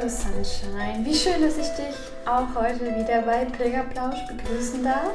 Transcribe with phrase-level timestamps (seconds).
[0.00, 5.12] Hello Sunshine, wie schön, dass ich dich auch heute wieder bei Pilgerplausch begrüßen darf.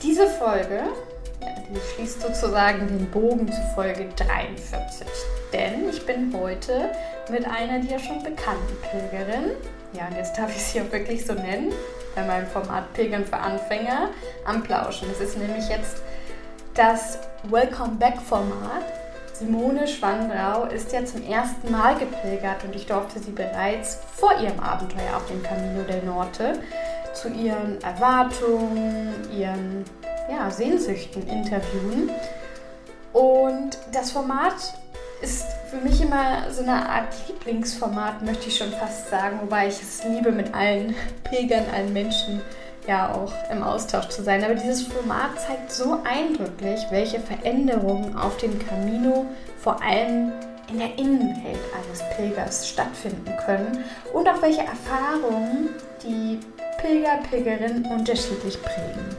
[0.00, 0.84] Diese Folge,
[1.40, 5.04] ja, die schließt sozusagen den Bogen zu Folge 43,
[5.52, 6.92] denn ich bin heute
[7.28, 9.56] mit einer dir schon bekannten Pilgerin,
[9.92, 11.72] ja und jetzt darf ich sie auch wirklich so nennen,
[12.14, 14.10] bei meinem Format Pilgern für Anfänger,
[14.44, 15.08] am Plauschen.
[15.08, 16.02] Das ist nämlich jetzt
[16.74, 17.18] das
[17.50, 18.97] Welcome Back Format
[19.38, 24.58] Simone Schwandrau ist ja zum ersten Mal gepilgert und ich durfte sie bereits vor ihrem
[24.58, 26.60] Abenteuer auf dem Camino del Norte
[27.14, 29.84] zu ihren Erwartungen, ihren
[30.28, 32.10] ja, Sehnsüchten interviewen.
[33.12, 34.74] Und das Format
[35.22, 39.80] ist für mich immer so eine Art Lieblingsformat, möchte ich schon fast sagen, wobei ich
[39.80, 42.40] es liebe, mit allen Pilgern, allen Menschen
[42.88, 44.42] ja auch im Austausch zu sein.
[44.42, 49.26] Aber dieses Format zeigt so eindrücklich, welche Veränderungen auf dem Camino
[49.62, 50.32] vor allem
[50.70, 55.70] in der Innenwelt eines Pilgers stattfinden können und auch welche Erfahrungen
[56.02, 56.40] die
[56.80, 59.16] Pilger, Pilgerinnen unterschiedlich prägen.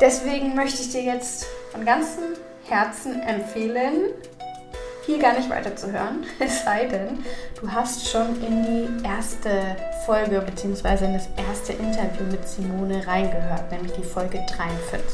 [0.00, 2.24] Deswegen möchte ich dir jetzt von ganzem
[2.68, 4.12] Herzen empfehlen,
[5.06, 7.24] hier gar nicht weiterzuhören, es sei denn,
[7.60, 11.04] du hast schon in die erste Folge bzw.
[11.04, 15.10] in das erste Interview mit Simone reingehört, nämlich die Folge 43.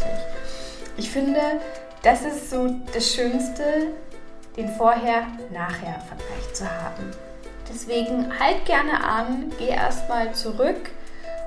[0.96, 1.40] Ich finde,
[2.02, 3.88] das ist so das Schönste,
[4.56, 7.10] den Vorher-Nachher-Vergleich zu haben.
[7.68, 10.90] Deswegen halt gerne an, geh erstmal zurück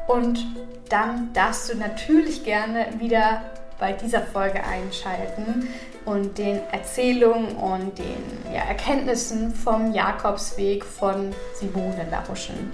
[0.08, 0.46] und
[0.90, 3.44] dann darfst du natürlich gerne wieder
[3.80, 5.70] bei dieser Folge einschalten
[6.10, 12.72] und den Erzählungen und den ja, Erkenntnissen vom Jakobsweg von Simone lauschen.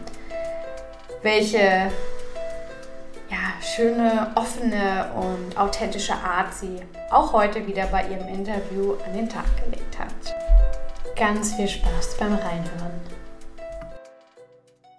[1.21, 1.91] Welche
[3.29, 6.79] ja, schöne, offene und authentische Art sie
[7.11, 11.15] auch heute wieder bei ihrem Interview an den Tag gelegt hat.
[11.17, 13.01] Ganz viel Spaß beim Reinhören.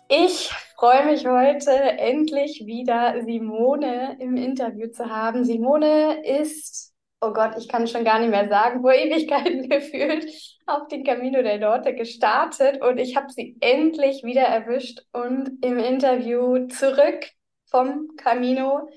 [0.08, 5.44] Ich freue mich heute endlich wieder Simone im Interview zu haben.
[5.44, 6.85] Simone ist,
[7.26, 10.26] oh Gott, ich kann schon gar nicht mehr sagen, vor Ewigkeiten gefühlt
[10.66, 15.78] auf den Camino del Norte gestartet und ich habe sie endlich wieder erwischt und im
[15.78, 17.26] Interview zurück
[17.66, 18.88] vom Camino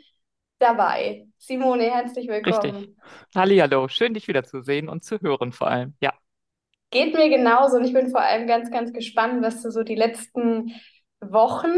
[0.59, 1.27] dabei.
[1.37, 2.75] Simone, herzlich willkommen.
[2.75, 2.95] Richtig.
[3.35, 5.95] Hallihallo, schön dich wiederzusehen und zu hören vor allem.
[6.01, 6.13] Ja.
[6.91, 9.95] Geht mir genauso und ich bin vor allem ganz, ganz gespannt, was du so die
[9.95, 10.73] letzten
[11.21, 11.71] Wochen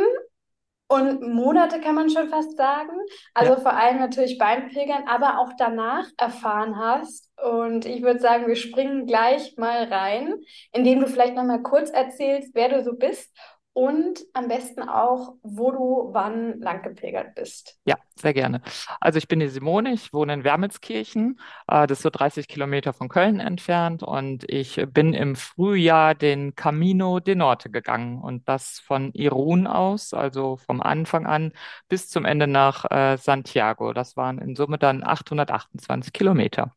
[0.91, 2.91] und Monate kann man schon fast sagen.
[3.34, 3.59] Also Ja.
[3.59, 7.29] vor allem natürlich beim Pilgern, aber auch danach erfahren hast.
[7.41, 10.35] Und ich würde sagen, wir springen gleich mal rein,
[10.74, 13.35] indem du vielleicht noch mal kurz erzählst, wer du so bist
[13.74, 17.80] und am besten auch, wo du wann lang gepilgert bist.
[17.86, 18.62] Ja, sehr gerne.
[19.00, 22.92] Also ich bin die Simone, ich wohne in Wermelskirchen, äh, das ist so 30 Kilometer
[22.92, 28.80] von Köln entfernt und ich bin im Frühjahr den Camino de Norte gegangen und das
[28.80, 31.53] von Irun aus, also vom Anfang an
[31.88, 33.94] bis zum Ende nach äh, Santiago.
[33.94, 36.76] Das waren in Summe dann 828 Kilometer.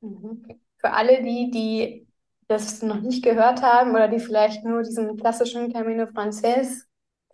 [0.00, 0.44] Mhm.
[0.80, 2.07] Für alle die, die
[2.48, 6.86] das noch nicht gehört haben oder die vielleicht nur diesen klassischen Camino Frances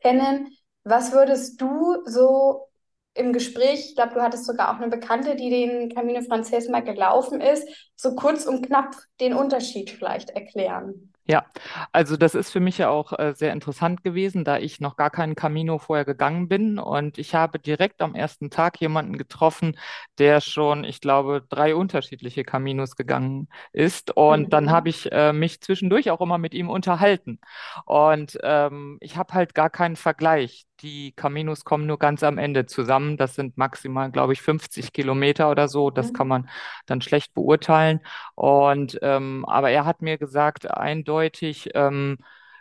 [0.03, 0.49] kennen,
[0.85, 2.69] was würdest du so
[3.15, 6.83] im Gespräch, ich glaube, du hattest sogar auch eine Bekannte, die den Camino Frances mal
[6.83, 7.67] gelaufen ist,
[7.97, 11.14] so kurz und knapp den Unterschied vielleicht erklären?
[11.27, 11.47] Ja,
[11.93, 15.09] also das ist für mich ja auch äh, sehr interessant gewesen, da ich noch gar
[15.09, 19.79] keinen Camino vorher gegangen bin und ich habe direkt am ersten Tag jemanden getroffen,
[20.19, 24.91] der schon, ich glaube, drei unterschiedliche Caminos gegangen ist und dann habe Mhm.
[24.91, 27.39] ich äh, mich zwischendurch auch immer mit ihm unterhalten
[27.87, 30.67] und ähm, ich habe halt gar keinen Vergleich.
[30.81, 33.17] Die Caminos kommen nur ganz am Ende zusammen.
[33.17, 35.91] Das sind maximal, glaube ich, 50 Kilometer oder so.
[35.91, 36.29] Das kann Mhm.
[36.29, 36.49] man
[36.87, 38.01] dann schlecht beurteilen.
[38.35, 40.71] Und ähm, aber er hat mir gesagt,
[41.19, 42.19] eindeutig, ähm,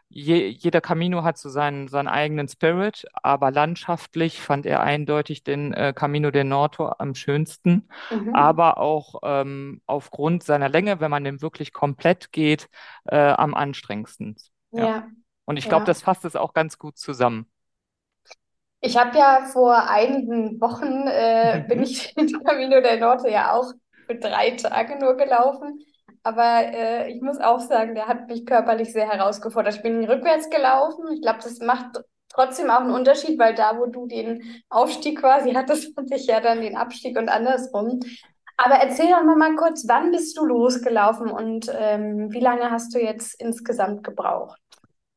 [0.10, 5.74] je, jeder Camino hat so seinen, seinen eigenen Spirit, aber landschaftlich fand er eindeutig den
[5.74, 8.30] äh, Camino del Norte am schönsten, Mhm.
[8.32, 12.70] aber auch ähm, aufgrund seiner Länge, wenn man den wirklich komplett geht,
[13.06, 14.36] äh, am anstrengendsten.
[14.72, 14.86] Ja.
[14.86, 15.10] Ja,
[15.46, 15.86] Und ich glaube, ja.
[15.86, 17.48] das fasst es auch ganz gut zusammen.
[18.82, 23.72] Ich habe ja vor einigen Wochen, äh, bin ich den Camino del Norte ja auch
[24.06, 25.80] für drei Tage nur gelaufen.
[26.24, 29.76] Aber äh, ich muss auch sagen, der hat mich körperlich sehr herausgefordert.
[29.76, 31.06] Ich bin rückwärts gelaufen.
[31.14, 35.54] Ich glaube, das macht trotzdem auch einen Unterschied, weil da, wo du den Aufstieg quasi
[35.54, 38.00] hattest, hatte ich ja dann den Abstieg und andersrum.
[38.56, 42.94] Aber erzähl doch noch mal kurz, wann bist du losgelaufen und ähm, wie lange hast
[42.94, 44.63] du jetzt insgesamt gebraucht?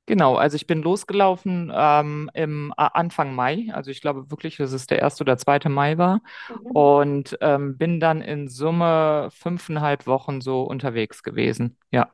[0.07, 4.73] Genau, also ich bin losgelaufen ähm, im A- Anfang Mai, also ich glaube wirklich, dass
[4.73, 6.73] es der erste oder zweite Mai war Mhm.
[6.73, 11.77] und ähm, bin dann in Summe fünfeinhalb Wochen so unterwegs gewesen.
[11.91, 12.13] Ja,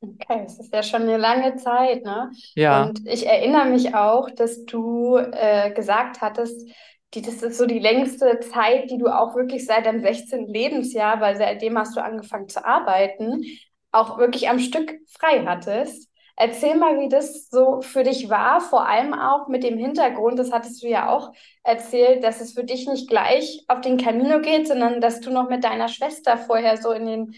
[0.00, 2.30] Okay, das ist ja schon eine lange Zeit, ne?
[2.54, 6.68] ja, Und ich erinnere mich auch, dass du äh, gesagt hattest,
[7.14, 10.46] die, das ist so die längste Zeit, die du auch wirklich seit deinem 16.
[10.52, 13.44] Lebensjahr, weil seitdem hast du angefangen zu arbeiten,
[13.92, 16.10] auch wirklich am Stück frei hattest.
[16.36, 20.50] Erzähl mal, wie das so für dich war, vor allem auch mit dem Hintergrund, das
[20.50, 21.32] hattest du ja auch
[21.62, 25.48] erzählt, dass es für dich nicht gleich auf den Camino geht, sondern dass du noch
[25.48, 27.34] mit deiner Schwester vorher so in den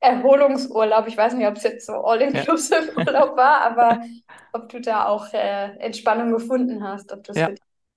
[0.00, 1.08] Erholungsurlaub.
[1.08, 4.02] Ich weiß nicht, ob es jetzt so ja, All-Inclusive-Urlaub war, aber
[4.52, 7.48] ob du da auch äh, Entspannung gefunden hast, ob das ja.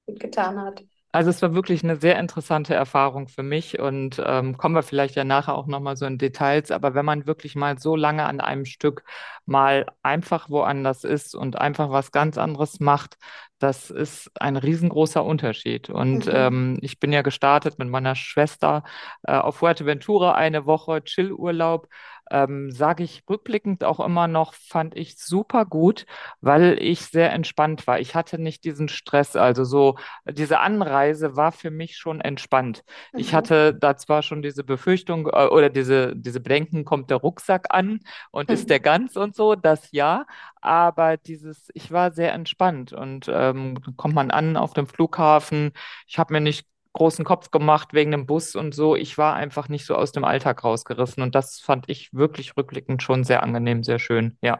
[0.05, 0.81] gut getan hat.
[1.17, 5.15] Also es war wirklich eine sehr interessante Erfahrung für mich und ähm, kommen wir vielleicht
[5.15, 8.39] ja nachher auch nochmal so in Details, aber wenn man wirklich mal so lange an
[8.39, 9.03] einem Stück
[9.47, 13.17] mal einfach woanders ist und einfach was ganz anderes macht,
[13.57, 15.89] das ist ein riesengroßer Unterschied.
[15.89, 16.31] Und Mhm.
[16.35, 18.83] ähm, ich bin ja gestartet mit meiner Schwester
[19.23, 21.87] äh, auf Fuerteventura eine Woche Chillurlaub.
[22.31, 26.05] Ähm, sage ich rückblickend auch immer noch, fand ich super gut,
[26.41, 27.99] weil ich sehr entspannt war.
[27.99, 29.97] Ich hatte nicht diesen Stress, also so
[30.29, 32.83] diese Anreise war für mich schon entspannt.
[33.15, 33.33] Ich Mhm.
[33.33, 37.99] hatte da zwar schon diese Befürchtung äh, oder diese, diese Bedenken, kommt der Rucksack an
[38.31, 38.81] und ist der Mhm.
[38.81, 40.25] ganz und so, das ja,
[40.61, 45.71] aber dieses, ich war sehr entspannt und ähm, kommt man an auf dem Flughafen.
[46.07, 48.95] Ich habe mir nicht großen Kopf gemacht wegen dem Bus und so.
[48.95, 53.03] Ich war einfach nicht so aus dem Alltag rausgerissen und das fand ich wirklich rückblickend
[53.03, 54.59] schon sehr angenehm, sehr schön, ja.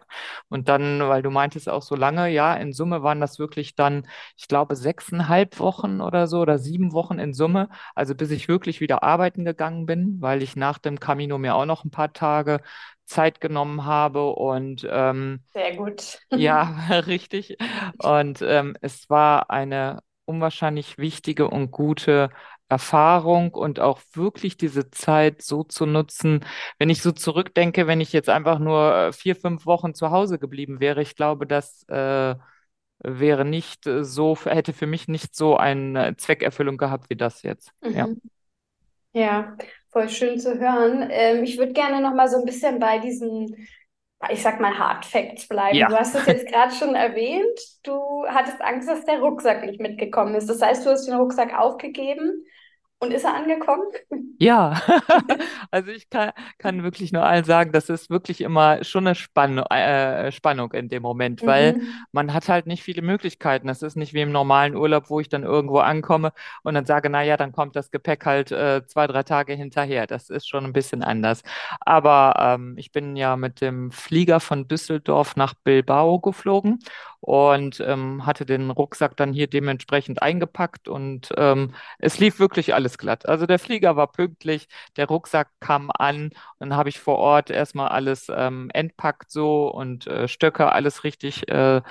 [0.50, 4.03] Und dann, weil du meintest auch so lange, ja, in Summe waren das wirklich dann
[4.38, 7.69] ich glaube, sechseinhalb Wochen oder so oder sieben Wochen in Summe.
[7.95, 11.65] Also bis ich wirklich wieder arbeiten gegangen bin, weil ich nach dem Camino mir auch
[11.65, 12.62] noch ein paar Tage
[13.06, 16.19] Zeit genommen habe und ähm, Sehr gut.
[16.31, 16.63] ja,
[17.07, 17.57] richtig.
[18.00, 22.29] Und ähm, es war eine unwahrscheinlich wichtige und gute
[22.69, 26.45] Erfahrung und auch wirklich diese Zeit so zu nutzen.
[26.79, 30.39] Wenn ich so zurückdenke, wenn ich jetzt einfach nur äh, vier, fünf Wochen zu Hause
[30.39, 32.35] geblieben wäre, ich glaube, das äh,
[33.00, 37.71] wäre nicht äh, so, hätte für mich nicht so eine Zweckerfüllung gehabt wie das jetzt.
[37.91, 38.09] Ja.
[38.09, 38.21] Mhm.
[39.13, 39.57] Ja,
[39.89, 41.07] voll schön zu hören.
[41.12, 43.68] Ähm, ich würde gerne noch mal so ein bisschen bei diesen,
[44.31, 45.86] ich sag mal, Hard Facts bleiben.
[45.86, 46.00] Du Ja.
[46.00, 47.60] hast es jetzt gerade schon erwähnt.
[47.84, 50.50] Du hattest Angst, dass der Rucksack nicht mitgekommen ist.
[50.50, 52.46] Das heißt, du hast den Rucksack aufgegeben
[52.99, 53.85] und ist er angekommen?
[54.39, 54.79] Ja,
[55.71, 59.57] also ich kann, kann wirklich nur allen sagen, das ist wirklich immer schon eine Spann
[59.57, 62.07] äh, Spannung in dem Moment, weil Mhm.
[62.11, 63.67] man hat halt nicht viele Möglichkeiten.
[63.67, 66.33] Es ist nicht wie im normalen Urlaub, wo ich dann irgendwo ankomme
[66.63, 70.05] und dann sage, na ja, dann kommt das Gepäck halt äh, zwei, drei Tage hinterher.
[70.05, 71.41] Das ist schon ein bisschen anders.
[71.79, 76.77] Aber ähm, ich bin ja mit dem Flieger von Düsseldorf nach Bilbao geflogen
[77.19, 82.98] und ähm, hatte den Rucksack dann hier dementsprechend eingepackt und ähm, es lief wirklich alles
[82.98, 83.28] glatt.
[83.28, 84.68] Also der Flieger war pünktlich,
[84.98, 86.30] der Rucksack kam an,
[86.60, 91.50] dann habe ich vor Ort erstmal alles ähm, entpackt so und äh, Stöcke, alles richtig
[91.50, 91.81] äh,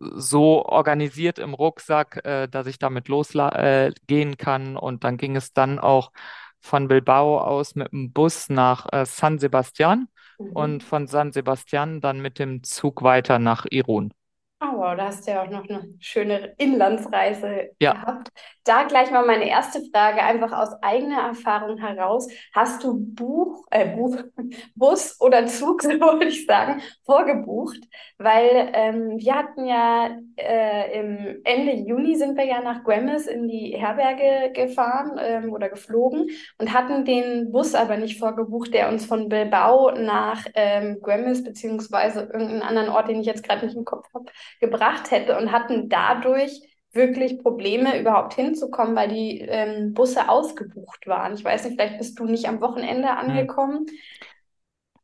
[0.00, 4.76] so organisiert im Rucksack, äh, dass ich damit losgehen äh, kann.
[4.76, 6.12] Und dann ging es dann auch
[6.60, 10.08] von Bilbao aus mit dem Bus nach äh, San Sebastian
[10.48, 10.82] und Mhm.
[10.82, 14.12] von San Sebastian dann mit dem Zug weiter nach Irun.
[14.58, 18.28] Oh, wow, da hast du ja auch noch eine schöne Inlandsreise Ja, gehabt.
[18.64, 22.26] Da gleich mal meine erste Frage, einfach aus eigener Erfahrung heraus.
[22.54, 24.16] Hast du Buch, äh, Buch,
[24.74, 27.78] Bus oder Zug, so wollte ich sagen, vorgebucht?
[28.16, 33.48] Weil ähm, wir hatten ja äh, im Ende Juni sind wir ja nach Güemes in
[33.48, 39.04] die Herberge gefahren ähm, oder geflogen und hatten den Bus aber nicht vorgebucht, der uns
[39.04, 43.84] von Bilbao nach ähm, Güemes beziehungsweise irgendeinen anderen Ort, den ich jetzt gerade nicht im
[43.84, 44.24] Kopf habe,
[44.60, 46.60] gebracht hätte und hatten dadurch
[46.92, 51.34] wirklich Probleme, überhaupt hinzukommen, weil die ähm, Busse ausgebucht waren.
[51.34, 53.46] Ich weiß nicht, vielleicht bist du nicht am Wochenende hm.
[53.50, 53.86] angekommen.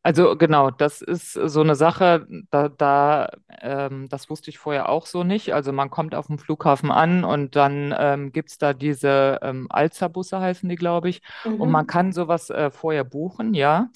[0.05, 3.29] Also genau, das ist so eine Sache, da, da
[3.61, 5.55] ähm, das wusste ich vorher auch so nicht.
[5.55, 10.41] Also man kommt auf dem Flughafen an und dann ähm, gibt's da diese ähm, Alza-Busse
[10.41, 11.23] heißen die, glaube ich.
[11.57, 11.87] Und man Mhm.
[11.87, 13.91] kann sowas äh, vorher buchen, ja.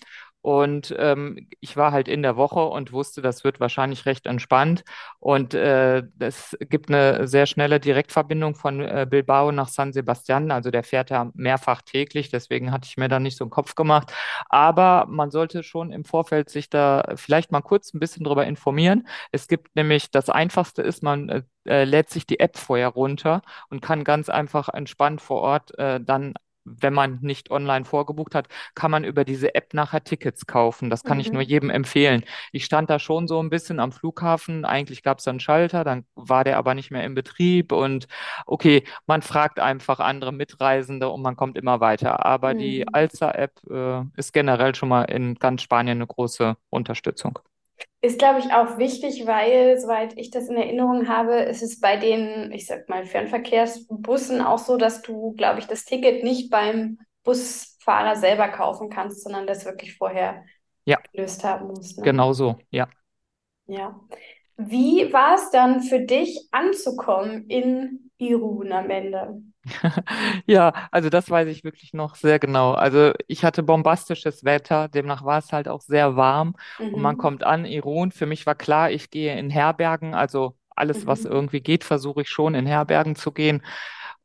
[0.46, 4.84] Und ähm, ich war halt in der Woche und wusste, das wird wahrscheinlich recht entspannt.
[5.18, 10.52] Und äh, es gibt eine sehr schnelle Direktverbindung von äh, Bilbao nach San Sebastian.
[10.52, 12.30] Also der fährt ja mehrfach täglich.
[12.30, 14.12] Deswegen hatte ich mir da nicht so einen Kopf gemacht.
[14.48, 19.08] Aber man sollte schon im Vorfeld sich da vielleicht mal kurz ein bisschen drüber informieren.
[19.32, 23.42] Es gibt nämlich, das Einfachste ist, man äh, äh lädt sich die App vorher runter
[23.68, 26.34] und kann ganz einfach entspannt vor Ort äh, dann
[26.66, 30.90] wenn man nicht online vorgebucht hat, kann man über diese App nachher Tickets kaufen.
[30.90, 31.49] Das kann ich nur Mhm.
[31.49, 32.25] jedem empfehlen.
[32.52, 34.64] Ich stand da schon so ein bisschen am Flughafen.
[34.64, 37.73] Eigentlich gab es da einen Schalter, dann war der aber nicht mehr in Betrieb.
[37.73, 38.06] Und
[38.46, 42.25] okay, man fragt einfach andere Mitreisende und man kommt immer weiter.
[42.26, 42.88] Aber die Mhm.
[42.92, 47.38] Alza-App äh, ist generell schon mal in ganz Spanien eine große Unterstützung.
[48.00, 51.97] Ist, glaube ich, auch wichtig, weil, soweit ich das in Erinnerung habe, ist es bei
[51.97, 56.99] den, ich sag mal, Fernverkehrsbussen auch so, dass du, glaube ich, das Ticket nicht beim
[57.25, 60.45] Busfahrer selber kaufen kannst, sondern das wirklich vorher
[60.85, 62.04] Ja, gelöst haben musst, ne?
[62.04, 62.56] genau so.
[62.71, 62.88] Ja.
[63.66, 64.00] Ja.
[64.56, 69.42] Wie war es dann für dich anzukommen in Irun am Ende?
[70.46, 72.73] Ja, also das weiß ich wirklich noch sehr genau.
[72.73, 76.54] Also ich hatte bombastisches Wetter, demnach war es halt auch sehr warm
[76.90, 77.18] und man Mhm.
[77.18, 78.12] kommt an, Irun.
[78.12, 81.26] Für mich war klar, ich gehe in Herbergen, also alles, was Mhm.
[81.26, 83.62] irgendwie geht, versuche ich schon in Herbergen zu gehen.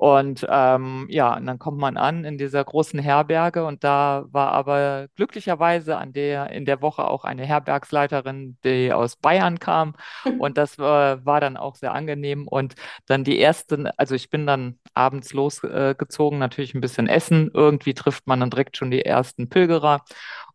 [0.01, 4.51] Und ähm, ja, und dann kommt man an in dieser großen Herberge und da war
[4.51, 9.93] aber glücklicherweise an der in der Woche auch eine Herbergsleiterin, die aus Bayern kam
[10.39, 12.74] und das war, war dann auch sehr angenehm und
[13.05, 17.51] dann die ersten, also ich bin dann abends losgezogen, natürlich ein bisschen essen.
[17.53, 20.03] Irgendwie trifft man dann direkt schon die ersten Pilgerer.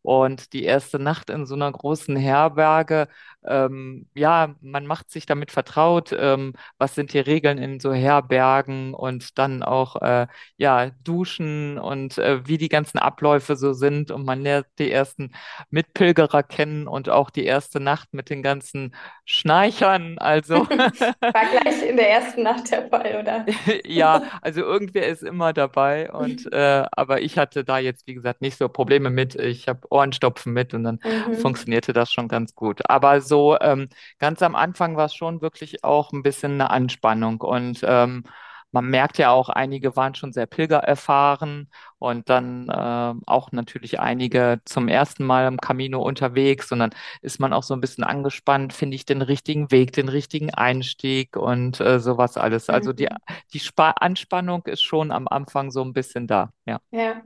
[0.06, 3.08] Und die erste Nacht in so einer großen Herberge,
[3.44, 8.94] ähm, ja, man macht sich damit vertraut, ähm, was sind die Regeln in so Herbergen
[8.94, 14.12] und dann auch, äh, ja, Duschen und äh, wie die ganzen Abläufe so sind.
[14.12, 15.32] Und man lernt die ersten
[15.70, 18.94] Mitpilgerer kennen und auch die erste Nacht mit den ganzen
[19.24, 20.18] Schnarchern.
[20.18, 23.44] Also War gleich in der ersten Nacht der Fall, oder?
[23.84, 28.40] Ja, also irgendwer ist immer dabei und äh, aber ich hatte da jetzt, wie gesagt,
[28.40, 29.34] nicht so Probleme mit.
[29.34, 31.32] Ich habe Ohrenstopfen mit und dann Mhm.
[31.32, 32.88] funktionierte das schon ganz gut.
[32.90, 33.88] Aber so ähm,
[34.18, 38.24] ganz am Anfang war es schon wirklich auch ein bisschen eine Anspannung und ähm,
[38.72, 44.60] man merkt ja auch, einige waren schon sehr pilgererfahren und dann ähm, auch natürlich einige
[44.64, 46.90] zum ersten Mal am Camino unterwegs und dann
[47.22, 51.36] ist man auch so ein bisschen angespannt, finde ich den richtigen Weg, den richtigen Einstieg
[51.36, 52.68] und äh, sowas alles.
[52.68, 53.36] Also die Mhm.
[53.52, 56.80] die Spa Anspannung ist schon am Anfang so ein bisschen da, ja.
[56.90, 57.22] Ja.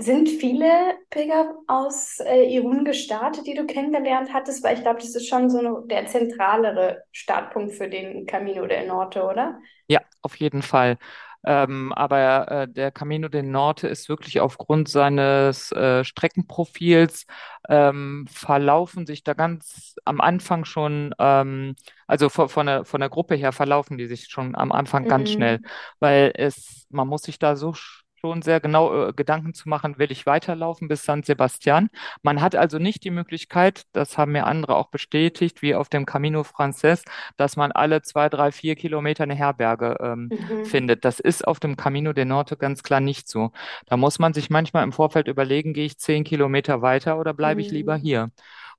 [0.00, 4.62] Sind viele Pilger aus äh, Irun gestartet, die du kennengelernt hattest?
[4.62, 8.86] Weil ich glaube, das ist schon so eine, der zentralere Startpunkt für den Camino del
[8.86, 9.60] Norte, oder?
[9.88, 10.98] Ja, auf jeden Fall.
[11.46, 17.26] Ähm, aber äh, der Camino del Norte ist wirklich aufgrund seines äh, Streckenprofils
[17.68, 21.76] ähm, verlaufen sich da ganz am Anfang schon, ähm,
[22.08, 25.30] also von, von der, von der Gruppe her verlaufen die sich schon am Anfang ganz
[25.30, 25.64] schnell, Mhm.
[26.00, 27.72] weil es, man muss sich da so
[28.20, 31.88] schon sehr genau äh, Gedanken zu machen, will ich weiterlaufen bis San Sebastian.
[32.22, 36.06] Man hat also nicht die Möglichkeit, das haben mir andere auch bestätigt, wie auf dem
[36.06, 37.04] Camino Frances,
[37.36, 40.64] dass man alle zwei, drei, vier Kilometer eine Herberge ähm, Mhm.
[40.64, 41.04] findet.
[41.04, 43.52] Das ist auf dem Camino del Norte ganz klar nicht so.
[43.86, 47.60] Da muss man sich manchmal im Vorfeld überlegen, gehe ich zehn Kilometer weiter oder bleibe
[47.60, 48.02] ich lieber Mhm.
[48.02, 48.30] hier?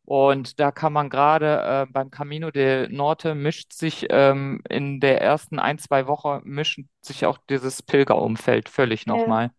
[0.09, 5.21] Und da kann man gerade äh, beim Camino del Norte mischt sich ähm, in der
[5.21, 9.13] ersten ein, zwei Wochen mischt sich auch dieses Pilgerumfeld völlig Ja.
[9.13, 9.51] nochmal.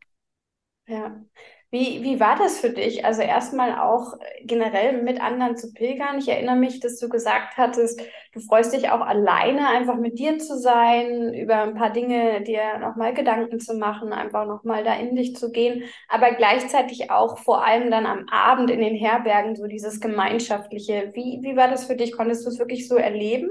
[0.86, 1.24] Ja.
[1.72, 3.04] Wie, wie war das für dich?
[3.04, 6.18] Also erstmal auch generell mit anderen zu pilgern.
[6.18, 10.38] Ich erinnere mich, dass du gesagt hattest, du freust dich auch alleine, einfach mit dir
[10.38, 15.14] zu sein, über ein paar Dinge dir nochmal Gedanken zu machen, einfach nochmal da in
[15.14, 19.68] dich zu gehen, aber gleichzeitig auch vor allem dann am Abend in den Herbergen so
[19.68, 21.12] dieses Gemeinschaftliche.
[21.14, 22.16] Wie, wie war das für dich?
[22.16, 23.48] Konntest du es wirklich so erleben?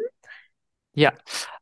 [0.94, 1.14] Ja,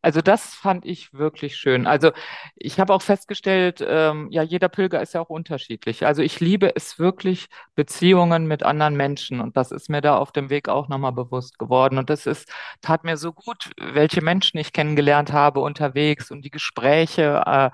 [0.02, 1.86] also das fand ich wirklich schön.
[1.86, 2.12] Also
[2.56, 6.06] ich habe auch festgestellt, ähm, ja, jeder Pilger ist ja auch unterschiedlich.
[6.08, 9.40] Also ich liebe es wirklich, Beziehungen mit anderen Menschen.
[9.42, 11.98] Und das ist mir da auf dem Weg auch nochmal bewusst geworden.
[12.00, 16.52] Und das ist, tat mir so gut, welche Menschen ich kennengelernt habe unterwegs und die
[16.52, 17.44] Gespräche.
[17.46, 17.70] Äh,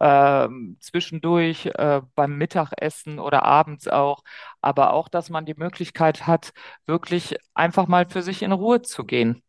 [0.00, 4.24] ähm, zwischendurch äh, beim Mittagessen oder abends auch,
[4.62, 6.52] aber auch, dass man die Möglichkeit hat,
[6.86, 9.42] wirklich einfach mal für sich in Ruhe zu gehen.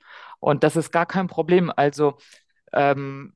[0.43, 1.71] Und das ist gar kein Problem.
[1.73, 2.17] Also,
[2.73, 3.33] ähm,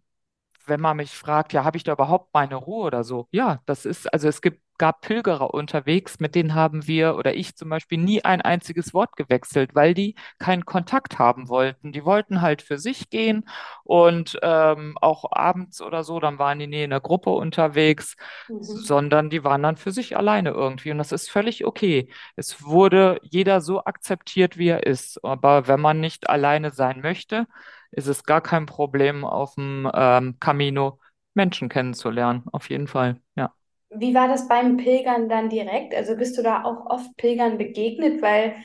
[0.65, 3.27] wenn man mich fragt, ja, habe ich da überhaupt meine Ruhe oder so?
[3.31, 7.55] Ja, das ist, also es gibt gab Pilgerer unterwegs, mit denen haben wir oder ich
[7.55, 11.91] zum Beispiel nie ein einziges Wort gewechselt, weil die keinen Kontakt haben wollten.
[11.91, 13.45] Die wollten halt für sich gehen
[13.83, 18.15] und ähm, auch abends oder so, dann waren die nie in der Gruppe unterwegs,
[18.49, 18.87] Mhm.
[18.87, 20.91] sondern die waren dann für sich alleine irgendwie.
[20.91, 22.09] Und das ist völlig okay.
[22.35, 25.23] Es wurde jeder so akzeptiert, wie er ist.
[25.23, 27.47] Aber wenn man nicht alleine sein möchte,
[27.91, 30.99] ist es gar kein Problem, auf dem ähm, Camino
[31.33, 32.43] Menschen kennenzulernen.
[32.51, 33.53] Auf jeden Fall, ja.
[33.89, 35.93] Wie war das beim Pilgern dann direkt?
[35.95, 38.21] Also bist du da auch oft Pilgern begegnet?
[38.21, 38.55] Weil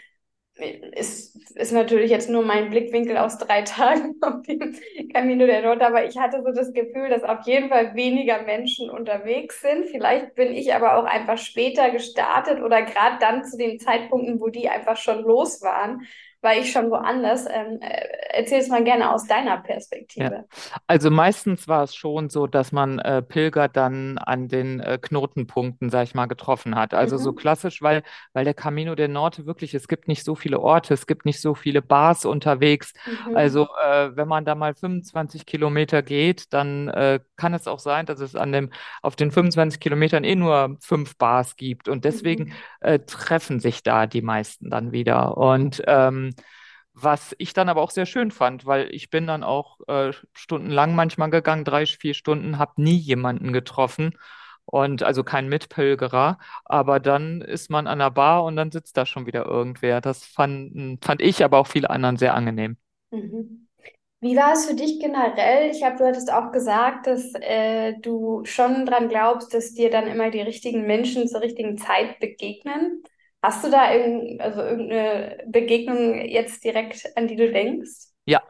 [0.95, 4.75] es ist natürlich jetzt nur mein Blickwinkel aus drei Tagen auf dem
[5.13, 8.91] Camino der Nord, aber ich hatte so das Gefühl, dass auf jeden Fall weniger Menschen
[8.91, 9.87] unterwegs sind.
[9.89, 14.49] Vielleicht bin ich aber auch einfach später gestartet oder gerade dann zu den Zeitpunkten, wo
[14.49, 16.03] die einfach schon los waren,
[16.43, 17.47] war ich schon woanders.
[17.47, 19.59] Ähm, äh, erzähl es mal gerne aus deiner
[20.19, 20.47] Ja, Perspektive.
[20.87, 25.89] also meistens war es schon so, dass man äh, Pilger dann an den äh, Knotenpunkten,
[25.91, 26.93] sag ich mal, getroffen hat.
[26.95, 27.35] Also so Mhm.
[27.35, 28.03] klassisch, weil,
[28.35, 31.41] weil der Camino del Norte wirklich, es gibt nicht so viele Orte, es gibt nicht
[31.41, 32.93] so viele Bars unterwegs.
[33.33, 33.69] Also Mhm.
[33.83, 38.21] äh, wenn man da mal 25 Kilometer geht, dann äh, kann es auch sein, dass
[38.21, 38.71] es an dem,
[39.01, 41.89] auf den 25 Kilometern eh nur fünf Bars gibt.
[41.89, 42.53] Und deswegen Mhm.
[42.81, 45.39] äh, treffen sich da die meisten dann wieder.
[45.39, 46.32] Und ähm,
[46.95, 50.95] was ich dann aber auch sehr schön fand, weil ich bin dann auch äh, stundenlang
[50.95, 54.19] manchmal gegangen, drei, vier Stunden, habe nie jemanden getroffen
[54.65, 56.39] und also kein Mitpilgerer.
[56.65, 60.01] Aber dann ist man an der Bar und dann sitzt da schon wieder irgendwer.
[60.01, 62.77] Das fand, fand ich, aber auch viele anderen sehr angenehm.
[63.11, 63.69] Mhm.
[64.21, 65.71] Wie war es für dich generell?
[65.71, 70.07] Ich habe, du hattest auch gesagt, dass äh, du schon dran glaubst, dass dir dann
[70.07, 73.03] immer die richtigen Menschen zur richtigen Zeit begegnen.
[73.43, 78.13] Hast du da irgend, also irgendeine Begegnung jetzt direkt, an die du denkst?
[78.25, 78.43] Ja,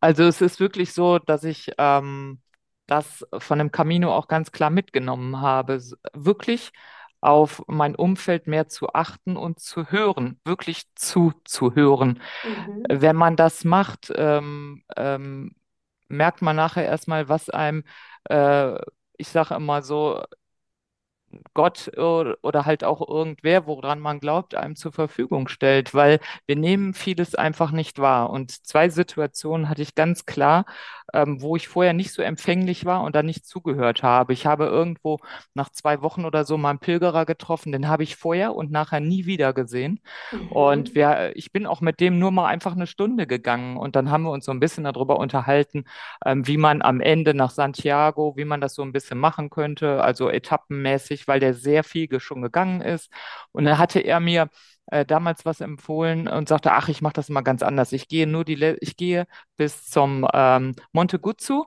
[0.00, 2.40] also es ist wirklich so, dass ich ähm,
[2.86, 5.80] das von dem Camino auch ganz klar mitgenommen habe,
[6.14, 6.72] wirklich
[7.20, 12.20] auf mein Umfeld mehr zu achten und zu hören, wirklich zuzuhören.
[12.42, 12.84] Mhm.
[12.88, 15.54] Wenn man das macht, ähm, ähm,
[16.08, 17.84] merkt man nachher erstmal, was einem,
[18.30, 18.74] äh,
[19.18, 20.22] ich sage immer so,
[21.54, 26.94] Gott oder, halt auch irgendwer, woran man glaubt, einem zur Verfügung stellt, weil wir nehmen
[26.94, 28.30] vieles einfach nicht wahr.
[28.30, 30.64] Und zwei Situationen hatte ich ganz klar,
[31.14, 34.32] ähm, wo ich vorher nicht so empfänglich war und dann nicht zugehört habe.
[34.32, 35.18] Ich habe irgendwo
[35.54, 39.00] nach zwei Wochen oder so mal einen Pilgerer getroffen, den habe ich vorher und nachher
[39.00, 40.00] nie wieder gesehen.
[40.48, 40.94] Und Mhm.
[40.94, 44.22] wir, ich bin auch mit dem nur mal einfach eine Stunde gegangen und dann haben
[44.24, 45.84] wir uns so ein bisschen darüber unterhalten,
[46.24, 50.02] ähm, wie man am Ende nach Santiago, wie man das so ein bisschen machen könnte,
[50.02, 53.10] also etappenmäßig, weil der sehr viel schon gegangen ist.
[53.52, 54.48] Und dann hatte er mir
[54.86, 57.92] äh, damals was empfohlen und sagte, ach, ich mache das mal ganz anders.
[57.92, 61.66] Ich gehe nur die, Le- ich gehe bis zum ähm, Monte Guzzo,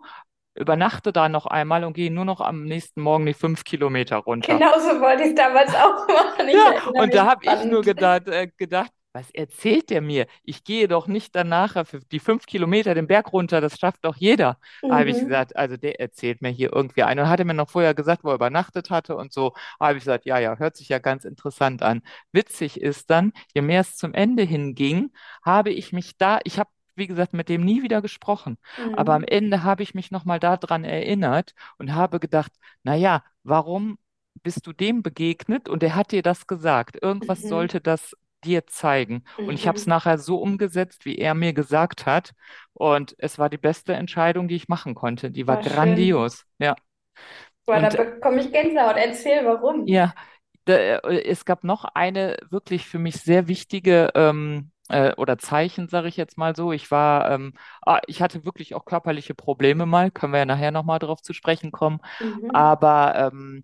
[0.55, 4.63] übernachte da noch einmal und gehe nur noch am nächsten Morgen die fünf Kilometer runter.
[4.63, 6.47] Genauso wollte ich es damals auch machen.
[6.49, 10.27] Ich Ja, und da habe ich nur gedacht, äh, gedacht, was erzählt der mir?
[10.43, 11.75] Ich gehe doch nicht danach
[12.11, 14.57] die fünf Kilometer den Berg runter, das schafft doch jeder.
[14.87, 15.23] Da habe ich Mhm.
[15.23, 18.29] gesagt, also der erzählt mir hier irgendwie ein und hatte mir noch vorher gesagt, wo
[18.29, 19.53] er übernachtet hatte und so.
[19.79, 22.01] Da habe ich gesagt, ja, ja, hört sich ja ganz interessant an.
[22.31, 25.11] Witzig ist dann, je mehr es zum Ende hinging,
[25.43, 28.57] habe ich mich da, ich habe wie gesagt, mit dem nie wieder gesprochen.
[28.91, 29.23] Aber am Mhm.
[29.23, 32.51] Ende habe ich mich nochmal daran erinnert und habe gedacht,
[32.83, 33.97] naja, warum
[34.43, 36.97] bist du dem begegnet und er hat dir das gesagt.
[37.01, 37.47] Irgendwas Mhm.
[37.47, 39.23] sollte das dir zeigen.
[39.45, 39.89] Und ich habe es Mhm.
[39.89, 42.33] nachher so umgesetzt, wie er mir gesagt hat.
[42.73, 45.31] Und es war die beste Entscheidung, die ich machen konnte.
[45.31, 45.69] Die war War schön.
[45.69, 46.45] grandios.
[46.59, 46.75] Ja.
[47.65, 48.97] Boah, da Und bekomme ich Gänsehaut.
[48.97, 49.85] Erzähl, warum.
[49.85, 50.13] ja,
[50.65, 55.87] da, äh, es gab noch eine wirklich für mich sehr wichtige ähm, äh, oder Zeichen,
[55.89, 56.71] sage ich jetzt mal so.
[56.71, 57.53] Ich war, ähm,
[57.85, 61.33] ah, ich hatte wirklich auch körperliche Probleme mal, können wir ja nachher nochmal drauf zu
[61.33, 61.99] sprechen kommen.
[62.19, 62.49] Mhm.
[62.49, 63.63] Aber ähm,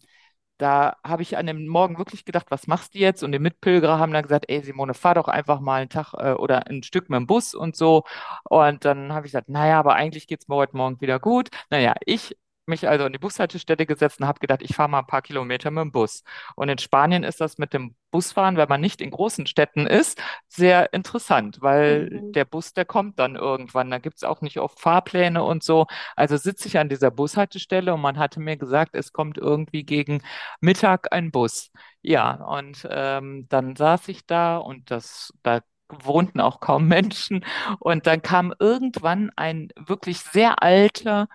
[0.60, 3.24] Da habe ich an dem Morgen wirklich gedacht, was machst du jetzt?
[3.24, 6.34] Und die Mitpilgerer haben dann gesagt, ey Simone, fahr doch einfach mal einen Tag äh,
[6.34, 8.04] oder ein Stück mit dem Bus und so.
[8.43, 11.50] Und dann habe ich gesagt, naja, aber eigentlich geht's mir heute Morgen wieder gut.
[11.69, 12.38] Naja, ich
[12.69, 15.71] mich also an die Bushaltestelle gesetzt und habe gedacht, ich fahre mal ein paar Kilometer
[15.71, 16.23] mit dem Bus.
[16.55, 20.21] Und in Spanien ist das mit dem Busfahren, wenn man nicht in großen Städten ist,
[20.47, 22.34] sehr interessant, weil Mhm.
[22.36, 23.91] der Bus, der kommt dann irgendwann.
[23.91, 25.88] Da gibt's auch nicht oft Fahrpläne und so.
[26.15, 30.21] Also sitze ich an dieser Bushaltestelle und man hatte mir gesagt, es kommt irgendwie gegen
[30.62, 31.71] Mittag ein Bus.
[32.01, 37.45] Ja, und ähm, dann saß ich da und das, da wohnten auch kaum Menschen.
[37.79, 41.27] Und dann kam irgendwann ein wirklich sehr alter,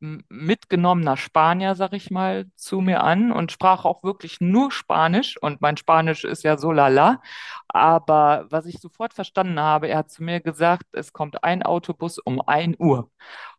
[0.00, 5.36] mitgenommener Spanier, sag ich mal, zu mir an und sprach auch wirklich nur Spanisch.
[5.40, 7.22] Und mein Spanisch ist ja so lala.
[7.68, 12.18] Aber was ich sofort verstanden habe, er hat zu mir gesagt, es kommt ein Autobus
[12.18, 13.10] um ein Uhr.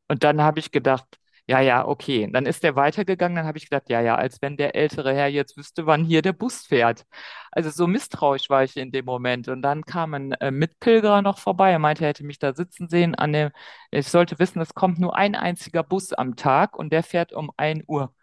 [0.07, 1.05] Und dann habe ich gedacht,
[1.51, 2.29] Ja, ja, okay.
[2.31, 3.35] Dann ist der weitergegangen.
[3.35, 6.21] Dann habe ich gedacht, ja, ja, als wenn der ältere Herr jetzt wüsste, wann hier
[6.21, 7.05] der Bus fährt.
[7.51, 9.49] Also so misstrauisch war ich in dem Moment.
[9.49, 11.71] Und dann kam ein äh, Mitpilgerer noch vorbei.
[11.71, 13.15] Er meinte, er hätte mich da sitzen sehen.
[13.15, 13.49] An dem,
[13.91, 17.51] ich sollte wissen, es kommt nur ein einziger Bus am Tag und der fährt um
[17.57, 18.13] ein Uhr.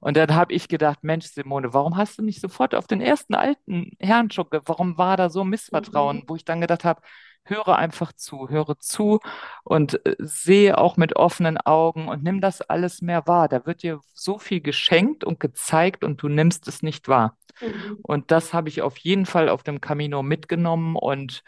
[0.00, 3.34] Und dann habe ich gedacht, Mensch, Simone, warum hast du nicht sofort auf den ersten
[3.34, 6.18] alten Herrn schon, warum war da so Missvertrauen?
[6.18, 6.24] Mhm.
[6.28, 7.00] Wo ich dann gedacht habe,
[7.44, 9.20] höre einfach zu, höre zu
[9.62, 13.48] und äh, sehe auch mit offenen Augen und nimm das alles mehr wahr.
[13.48, 17.36] Da wird dir so viel geschenkt und gezeigt und du nimmst es nicht wahr.
[17.60, 17.98] Mhm.
[18.02, 21.42] Und das habe ich auf jeden Fall auf dem Camino mitgenommen und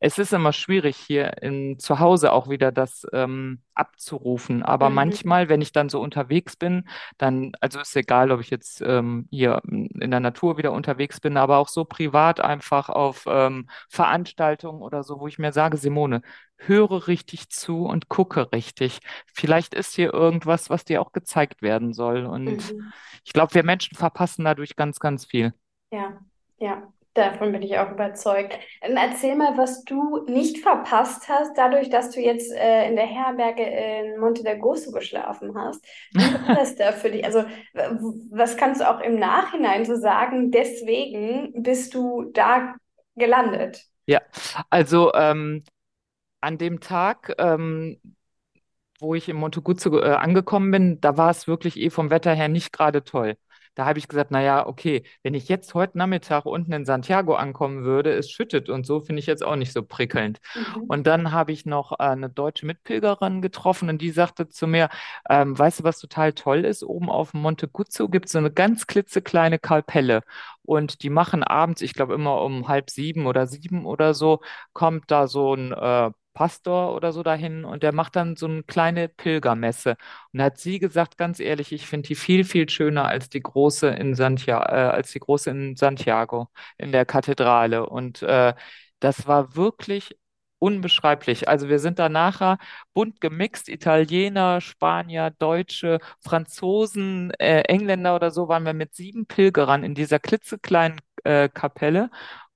[0.00, 4.62] es ist immer schwierig, hier in, zu Hause auch wieder das ähm, abzurufen.
[4.62, 4.90] Aber Mhm.
[4.90, 9.28] manchmal, wenn ich dann so unterwegs bin, dann, also ist egal, ob ich jetzt ähm,
[9.30, 14.82] hier in der Natur wieder unterwegs bin, aber auch so privat einfach auf ähm, Veranstaltungen
[14.82, 16.22] oder so, wo ich mir sage, Simone,
[16.56, 19.00] höre richtig zu und gucke richtig.
[19.32, 22.26] Vielleicht ist hier irgendwas, was dir auch gezeigt werden soll.
[22.26, 22.92] Und Mhm.
[23.24, 25.52] ich glaube, wir Menschen verpassen dadurch ganz, ganz viel.
[25.90, 26.20] Ja,
[26.58, 28.58] ja, davon bin ich auch überzeugt.
[28.82, 33.06] Ähm, Erzähl mal, was du nicht verpasst hast, dadurch, dass du jetzt äh, in der
[33.06, 35.84] Herberge in Monte del Gozo geschlafen hast.
[36.12, 37.24] Wie war das da für dich?
[37.24, 37.44] Also,
[38.30, 40.50] was kannst du auch im Nachhinein so sagen?
[40.50, 42.74] Deswegen bist du da
[43.16, 43.84] gelandet.
[44.06, 44.20] Ja,
[44.70, 45.62] also ähm,
[46.40, 48.00] an dem Tag, ähm,
[48.98, 52.34] wo ich in Monte Guzzo äh, angekommen bin, da war es wirklich eh vom Wetter
[52.34, 53.36] her nicht gerade toll.
[53.74, 57.84] Da habe ich gesagt, naja, okay, wenn ich jetzt heute Nachmittag unten in Santiago ankommen
[57.84, 60.40] würde, es schüttet und so, finde ich jetzt auch nicht so prickelnd.
[60.54, 60.84] Mhm.
[60.88, 64.88] Und dann habe ich noch äh, eine deutsche Mitpilgerin getroffen und die sagte zu mir,
[65.28, 66.82] ähm, weißt du, was total toll ist?
[66.82, 70.22] Oben auf Monte Guzzo gibt es so eine ganz klitzekleine Kapelle
[70.62, 74.40] und die machen abends, ich glaube immer um halb sieben oder sieben oder so,
[74.72, 78.62] kommt da so ein äh, Pastor oder so dahin und der macht dann so eine
[78.62, 79.96] kleine Pilgermesse.
[80.32, 83.88] Und hat sie gesagt, ganz ehrlich, ich finde die viel, viel schöner als die große
[83.88, 87.86] in Santiago, äh, als die große in Santiago, in der Kathedrale.
[87.88, 88.54] Und äh,
[89.00, 90.16] das war wirklich
[90.58, 91.48] unbeschreiblich.
[91.48, 92.58] Also wir sind da nachher
[92.94, 99.82] bunt gemixt, Italiener, Spanier, Deutsche, Franzosen, äh, Engländer oder so, waren wir mit sieben Pilgerern
[99.84, 102.10] in dieser klitzekleinen äh, Kapelle,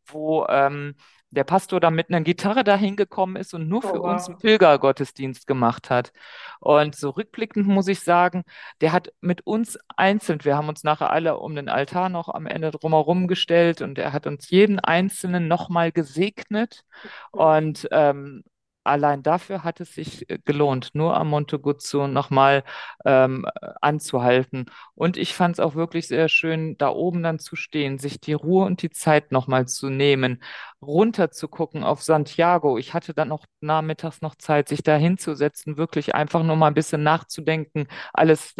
[0.07, 0.95] wo ähm,
[1.35, 4.37] der Pastor dann mit einer Gitarre dahin gekommen ist und nur Oh, für uns einen
[4.37, 4.43] wow.
[4.43, 6.13] Pilgergottesdienst gemacht hat.
[6.61, 8.45] Und so rückblickend muss ich sagen,
[8.81, 12.47] der hat mit uns einzeln, wir haben uns nachher alle um den Altar noch am
[12.47, 16.85] Ende drumherum gestellt und er hat uns jeden Einzelnen nochmal gesegnet.
[17.33, 17.41] Mhm.
[17.41, 18.45] Und ähm,
[18.85, 22.65] allein dafür hat es sich äh, gelohnt, nur am Monte Guzzo nochmal
[23.05, 23.47] ähm,
[23.81, 24.67] anzuhalten.
[24.95, 28.35] Und ich fand es auch wirklich sehr schön, da oben dann zu stehen, sich die
[28.35, 30.43] Ruhe und die Zeit nochmal zu nehmen,
[30.83, 32.79] runter zu gucken auf Santiago.
[32.79, 36.75] Ich hatte dann noch nachmittags noch Zeit, sich da hinzusetzen, wirklich einfach nur mal ein
[36.75, 38.55] bisschen nachzudenken, alles,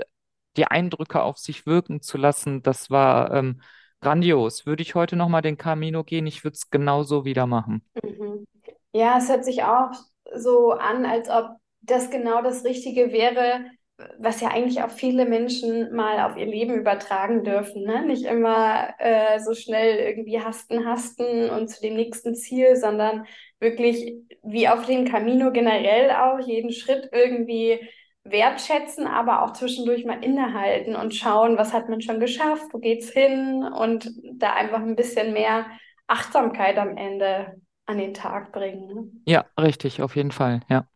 [0.57, 2.63] die Eindrücke auf sich wirken zu lassen.
[2.63, 3.61] Das war ähm,
[4.01, 4.67] grandios.
[4.67, 7.83] Würde ich heute nochmal den Camino gehen, ich würde es genauso wieder machen.
[8.03, 8.47] Mhm.
[8.93, 9.91] Ja, es hört sich auch
[10.35, 13.67] so an, als ob das genau das Richtige wäre,
[14.19, 18.05] was ja eigentlich auch viele Menschen mal auf ihr Leben übertragen dürfen, ne?
[18.05, 23.27] Nicht immer äh, so schnell irgendwie hasten, hasten und zu dem nächsten Ziel, sondern
[23.61, 27.81] wirklich wie auf dem Camino generell auch jeden Schritt irgendwie
[28.25, 33.11] wertschätzen, aber auch zwischendurch mal innehalten und schauen, was hat man schon geschafft, wo geht's
[33.11, 35.67] hin und da einfach ein bisschen mehr
[36.07, 38.87] Achtsamkeit am Ende an den Tag bringen.
[38.89, 39.11] Ne?
[39.27, 40.89] Ja, richtig, auf jeden Fall, ja.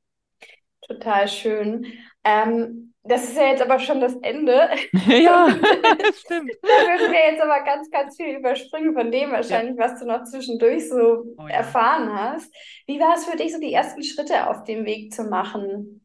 [0.87, 1.87] Total schön.
[2.25, 4.69] Ähm, das ist ja jetzt aber schon das Ende.
[5.09, 5.49] Ja,
[6.13, 6.57] stimmt.
[6.63, 10.07] da würden wir jetzt aber ganz, ganz viel überspringen von dem Ja, wahrscheinlich, was du
[10.07, 11.79] noch zwischendurch so oh ja.
[11.79, 12.53] erfahren hast.
[12.87, 16.05] Wie war es für dich, so die ersten Schritte auf dem Weg zu machen?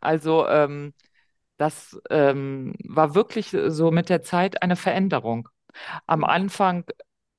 [0.00, 0.94] Also, ähm,
[1.58, 5.48] das ähm, war wirklich so mit der Zeit eine Veränderung.
[6.06, 6.24] Am Mhm.
[6.24, 6.84] Anfang,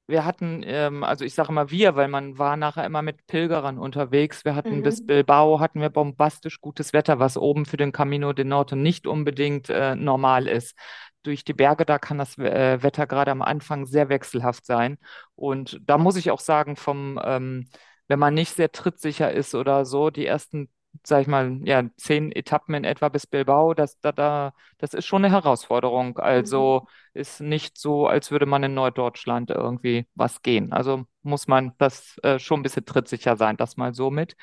[0.07, 3.77] wir hatten, ähm, also ich sage mal wir, weil man war nachher immer mit Pilgerern
[3.79, 4.45] unterwegs.
[4.45, 5.07] Wir hatten bis Mhm.
[5.07, 9.69] Bilbao, hatten wir bombastisch gutes Wetter, was oben für den Camino de Norte nicht unbedingt
[9.69, 10.75] äh, normal ist.
[11.23, 14.97] Durch die Berge, da kann das äh, Wetter gerade am Anfang sehr wechselhaft sein.
[15.35, 17.67] Und da muss ich auch sagen, vom, ähm,
[18.07, 20.69] wenn man nicht sehr trittsicher ist oder so, die ersten,
[21.03, 25.05] sag ich mal, ja, zehn Etappen in etwa bis Bilbao, das, da, da, das ist
[25.05, 26.09] schon eine Herausforderung.
[26.09, 26.17] Mhm.
[26.17, 30.73] Also ist nicht so, als würde man in Norddeutschland irgendwie was gehen.
[30.73, 34.35] Also muss man das äh, schon ein bisschen trittsicher sein, das mal so mit.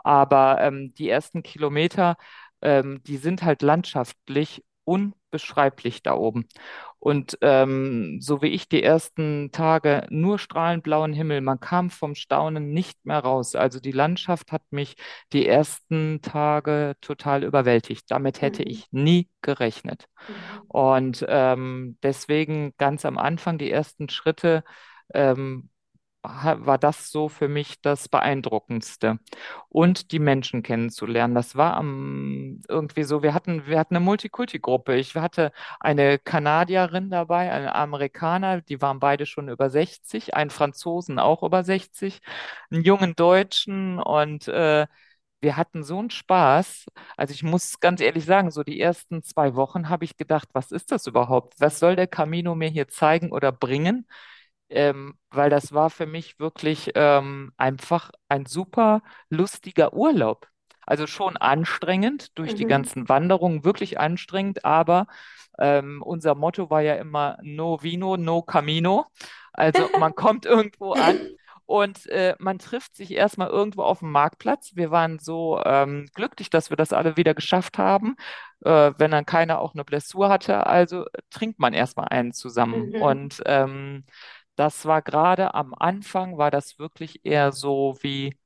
[0.00, 2.16] Aber ähm, die ersten Kilometer,
[2.62, 6.46] ähm, die sind halt landschaftlich unbeschreiblich da oben.
[6.98, 12.14] Und ähm, so wie ich die ersten Tage nur strahlend blauen Himmel, man kam vom
[12.16, 13.54] Staunen nicht mehr raus.
[13.54, 14.96] Also die Landschaft hat mich
[15.32, 18.10] die ersten Tage total überwältigt.
[18.10, 18.70] Damit hätte Mhm.
[18.70, 20.06] ich nie gerechnet.
[20.28, 20.68] Mhm.
[20.68, 24.64] Und ähm, deswegen ganz am Anfang die ersten Schritte.
[25.14, 25.70] Ähm,
[26.22, 29.18] war das so für mich das Beeindruckendste.
[29.68, 31.34] Und die Menschen kennenzulernen.
[31.34, 34.96] Das war am, irgendwie so, wir hatten, wir hatten eine Multikulti-Gruppe.
[34.96, 41.18] Ich hatte eine Kanadierin dabei, einen Amerikaner, die waren beide schon über 60, einen Franzosen
[41.18, 42.20] auch über 60,
[42.70, 44.86] einen jungen Deutschen und äh,
[45.40, 46.86] wir hatten so einen Spaß.
[47.16, 50.72] Also ich muss ganz ehrlich sagen, so die ersten zwei Wochen habe ich gedacht, was
[50.72, 51.54] ist das überhaupt?
[51.60, 54.06] Was soll der Camino mir hier zeigen oder bringen?
[54.70, 60.48] Ähm, weil das war für mich wirklich ähm, einfach ein super lustiger Urlaub.
[60.86, 62.68] Also schon anstrengend durch die Mhm.
[62.68, 65.06] ganzen Wanderungen, wirklich anstrengend, aber
[65.58, 69.06] ähm, unser Motto war ja immer No Vino, No Camino.
[69.52, 71.18] Also man kommt irgendwo an
[71.66, 74.72] und äh, man trifft sich erstmal irgendwo auf dem Marktplatz.
[74.74, 78.16] Wir waren so ähm, glücklich, dass wir das alle wieder geschafft haben,
[78.64, 80.66] äh, wenn dann keiner auch eine Blessur hatte.
[80.66, 82.92] Also trinkt man erstmal einen zusammen.
[82.92, 82.96] Mhm.
[82.96, 84.04] Und ähm,
[84.58, 88.36] das war gerade am Anfang, war das wirklich eher so wie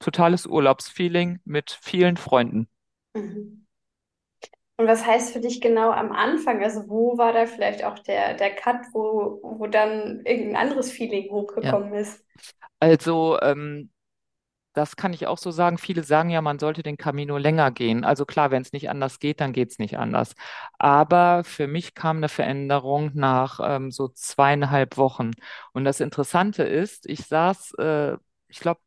[0.00, 2.68] totales Urlaubsfeeling mit vielen Freunden.
[3.14, 3.64] Mhm.
[4.76, 6.62] Und was heißt für dich genau am Anfang?
[6.62, 11.30] Also wo war da vielleicht auch der, der Cut, wo, wo dann irgendein anderes Feeling
[11.60, 11.78] Ja.
[11.78, 12.24] hochgekommen ist?
[12.80, 13.90] Also, ähm,
[14.72, 15.78] das kann ich auch so sagen.
[15.78, 18.04] Viele sagen ja, man sollte den Camino länger gehen.
[18.04, 20.34] Also klar, wenn es nicht anders geht, dann geht es nicht anders.
[20.78, 25.32] Aber für mich kam eine Veränderung nach ähm, so zweieinhalb Wochen.
[25.72, 28.16] Und das Interessante ist, ich saß, äh,
[28.52, 28.80] ich glaube,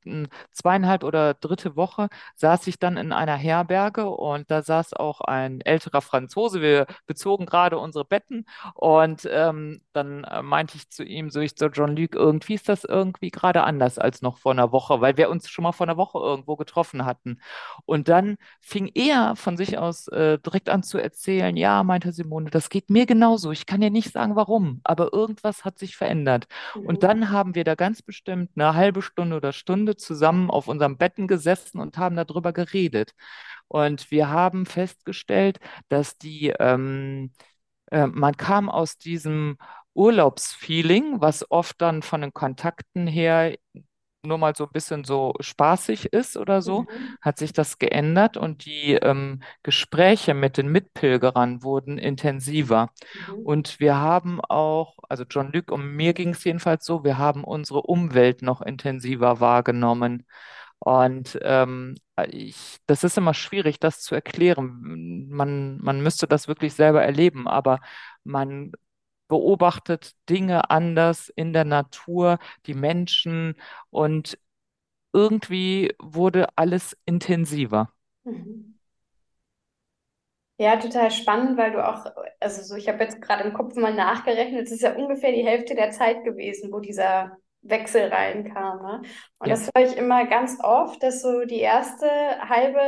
[0.51, 5.61] zweieinhalb oder dritte Woche saß ich dann in einer Herberge und da saß auch ein
[5.61, 6.61] älterer Franzose.
[6.61, 11.53] Wir bezogen gerade unsere Betten und ähm, dann äh, meinte ich zu ihm, so ich
[11.57, 15.29] so, John-Luc, irgendwie ist das irgendwie gerade anders als noch vor einer Woche, weil wir
[15.29, 17.39] uns schon mal vor einer Woche irgendwo getroffen hatten.
[17.85, 22.49] Und dann fing er von sich aus äh, direkt an zu erzählen, ja, meinte Simone,
[22.49, 23.51] das geht mir genauso.
[23.51, 26.47] Ich kann dir nicht sagen, warum, aber irgendwas hat sich verändert.
[26.83, 27.01] Und Mhm.
[27.01, 31.27] dann haben wir da ganz bestimmt eine halbe Stunde oder Stunde zusammen auf unserem Betten
[31.27, 33.13] gesessen und haben darüber geredet.
[33.67, 37.31] Und wir haben festgestellt, dass die ähm,
[37.91, 39.57] äh, man kam aus diesem
[39.93, 43.55] Urlaubsfeeling, was oft dann von den Kontakten her
[44.25, 47.17] nur mal so ein bisschen so spaßig ist oder so, Mhm.
[47.21, 52.89] hat sich das geändert und die ähm, Gespräche mit den Mitpilgerern wurden intensiver.
[53.13, 53.33] Mhm.
[53.43, 57.43] Und wir haben auch, also John Luc und mir ging es jedenfalls so, wir haben
[57.43, 60.25] unsere Umwelt noch intensiver wahrgenommen.
[60.79, 61.95] Und ähm,
[62.29, 65.27] ich, das ist immer schwierig, das zu erklären.
[65.29, 67.79] Man, man müsste das wirklich selber erleben, aber
[68.23, 68.71] man
[69.27, 73.55] beobachtet Dinge anders in der Natur, die Menschen
[73.89, 74.37] und
[75.13, 77.91] irgendwie wurde alles intensiver.
[78.25, 78.75] Mhm.
[80.57, 82.05] Ja, total spannend, weil du auch,
[82.39, 85.45] also so, ich habe jetzt gerade im Kopf mal nachgerechnet, es ist ja ungefähr die
[85.45, 89.01] Hälfte der Zeit gewesen, wo dieser Wechsel reinkam, ne?
[89.39, 92.07] Und Ja, das höre ich immer ganz oft, dass so die erste
[92.47, 92.79] halbe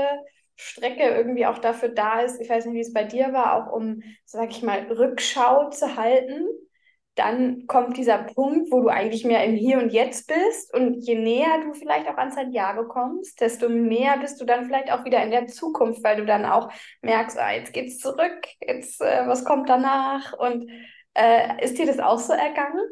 [0.58, 3.72] Strecke irgendwie auch dafür da ist, ich weiß nicht, wie es bei dir war, auch
[3.72, 6.48] um, sag ich mal, Rückschau zu halten
[7.18, 10.74] dann kommt dieser Punkt, wo du eigentlich mehr im Hier und Jetzt bist.
[10.74, 14.92] Und je näher du vielleicht auch an Santiago kommst, desto mehr bist du dann vielleicht
[14.92, 19.02] auch wieder in der Zukunft, weil du dann auch merkst, ah, jetzt geht's zurück, jetzt,
[19.02, 20.34] äh, was kommt danach?
[20.34, 20.70] Und
[21.16, 22.86] äh, ist dir das auch so ergangen?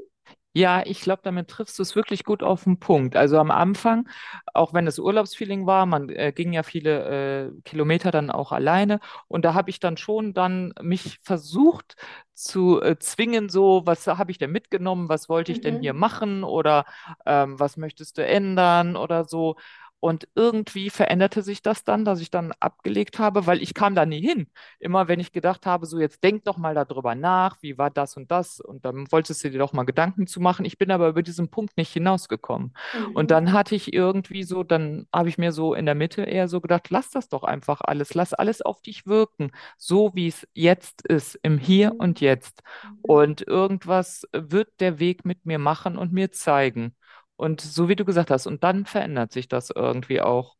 [0.57, 3.17] Ja, ich glaube, damit triffst du es wirklich gut auf den Punkt.
[3.17, 4.07] Also am Anfang,
[4.53, 9.01] auch wenn es Urlaubsfeeling war, man äh, ging ja viele äh, Kilometer dann auch alleine
[9.27, 11.97] und da habe ich dann schon dann mich versucht
[12.33, 15.93] zu äh, zwingen, so, was habe ich denn mitgenommen, was wollte ich denn hier Mhm.
[15.93, 16.85] machen oder
[17.25, 19.57] ähm, was möchtest du ändern oder so.
[19.99, 24.05] Und irgendwie veränderte sich das dann, dass ich dann abgelegt habe, weil ich kam da
[24.05, 24.47] nie hin.
[24.79, 28.15] Immer wenn ich gedacht habe, so jetzt denk doch mal darüber nach, wie war das
[28.15, 30.63] und das und dann wolltest du dir doch mal Gedanken zu machen.
[30.65, 32.73] Ich bin aber über diesen Punkt nicht hinausgekommen.
[33.13, 33.27] Und Mhm.
[33.31, 36.61] dann hatte ich irgendwie so, dann habe ich mir so in der Mitte eher so
[36.61, 41.01] gedacht, lass das doch einfach alles, lass alles auf dich wirken, so wie es jetzt
[41.07, 42.25] ist, im Hier und Mhm.
[42.25, 42.61] Jetzt.
[43.01, 46.95] Und irgendwas wird der Weg mit mir machen und mir zeigen.
[47.37, 50.55] Und so wie du gesagt hast, und dann verändert sich das irgendwie auch.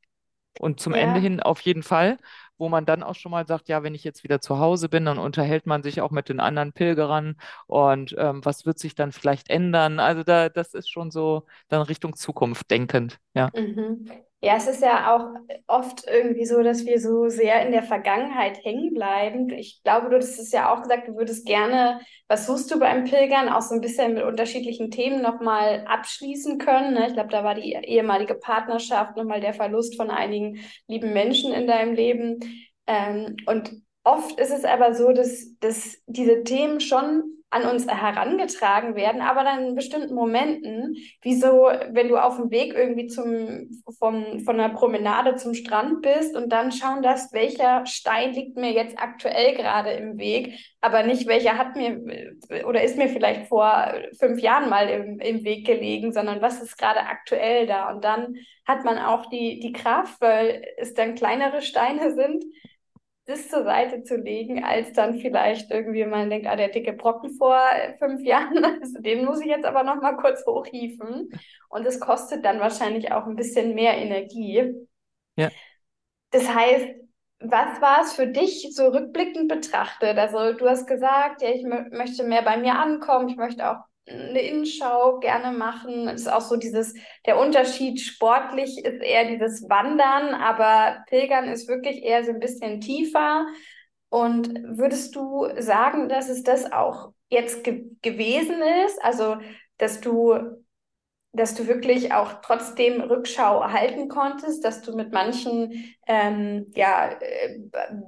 [0.59, 1.23] Und zum Ende Ja.
[1.23, 2.17] hin auf jeden Fall,
[2.57, 5.05] wo man dann auch schon mal sagt, ja, wenn ich jetzt wieder zu Hause bin,
[5.05, 9.11] dann unterhält man sich auch mit den anderen Pilgerern und ähm, was wird sich dann
[9.11, 9.99] vielleicht ändern?
[9.99, 13.51] Also da, das ist schon so dann Richtung Zukunft denkend, ja.
[13.53, 14.05] Mhm.
[14.45, 15.33] Ja, es ist ja auch
[15.65, 19.49] oft irgendwie so, dass wir so sehr in der Vergangenheit hängen bleiben.
[19.49, 23.05] Ich glaube, du hast es ja auch gesagt, du würdest gerne, was suchst du beim
[23.05, 26.93] Pilgern, auch so ein bisschen mit unterschiedlichen Themen nochmal abschließen können.
[26.93, 27.07] Ne?
[27.07, 31.65] Ich glaube, da war die ehemalige Partnerschaft, nochmal der Verlust von einigen lieben Menschen in
[31.65, 32.37] deinem Leben.
[32.85, 38.95] Ähm, und oft ist es aber so, dass, dass diese Themen schon an uns herangetragen
[38.95, 43.69] werden, aber dann in bestimmten Momenten, wie so, wenn du auf dem Weg irgendwie zum,
[43.97, 48.73] vom, von einer Promenade zum Strand bist und dann schauen darfst, welcher Stein liegt mir
[48.73, 52.01] jetzt aktuell gerade im Weg, aber nicht welcher hat mir
[52.67, 56.77] oder ist mir vielleicht vor fünf Jahren mal im, im Weg gelegen, sondern was ist
[56.77, 57.89] gerade aktuell da.
[57.89, 58.35] Und dann
[58.67, 62.43] hat man auch die, die Kraft, weil es dann kleinere Steine sind,
[63.25, 67.31] das zur Seite zu legen, als dann vielleicht irgendwie man denkt, ah, der dicke Brocken
[67.33, 67.59] vor
[67.99, 71.29] fünf Jahren, also den muss ich jetzt aber noch mal kurz hochhieven.
[71.69, 74.73] Und es kostet dann wahrscheinlich auch ein bisschen mehr Energie.
[75.35, 75.49] Ja.
[76.31, 76.87] Das heißt,
[77.39, 80.17] was war es für dich so rückblickend betrachtet?
[80.17, 84.41] Also du hast gesagt, ja, ich möchte mehr bei mir ankommen, ich möchte auch eine
[84.41, 86.07] Innenschau gerne machen.
[86.07, 86.93] Es ist auch so dieses,
[87.25, 92.81] der Unterschied sportlich ist eher dieses Wandern, aber Pilgern ist wirklich eher so ein bisschen
[92.81, 93.47] tiefer.
[94.09, 99.03] Und würdest du sagen, dass es das auch jetzt ge gewesen ist?
[99.03, 99.37] Also,
[99.77, 100.37] dass du,
[101.33, 107.59] dass du wirklich auch trotzdem Rückschau halten konntest, dass du mit manchen ähm, ja, äh,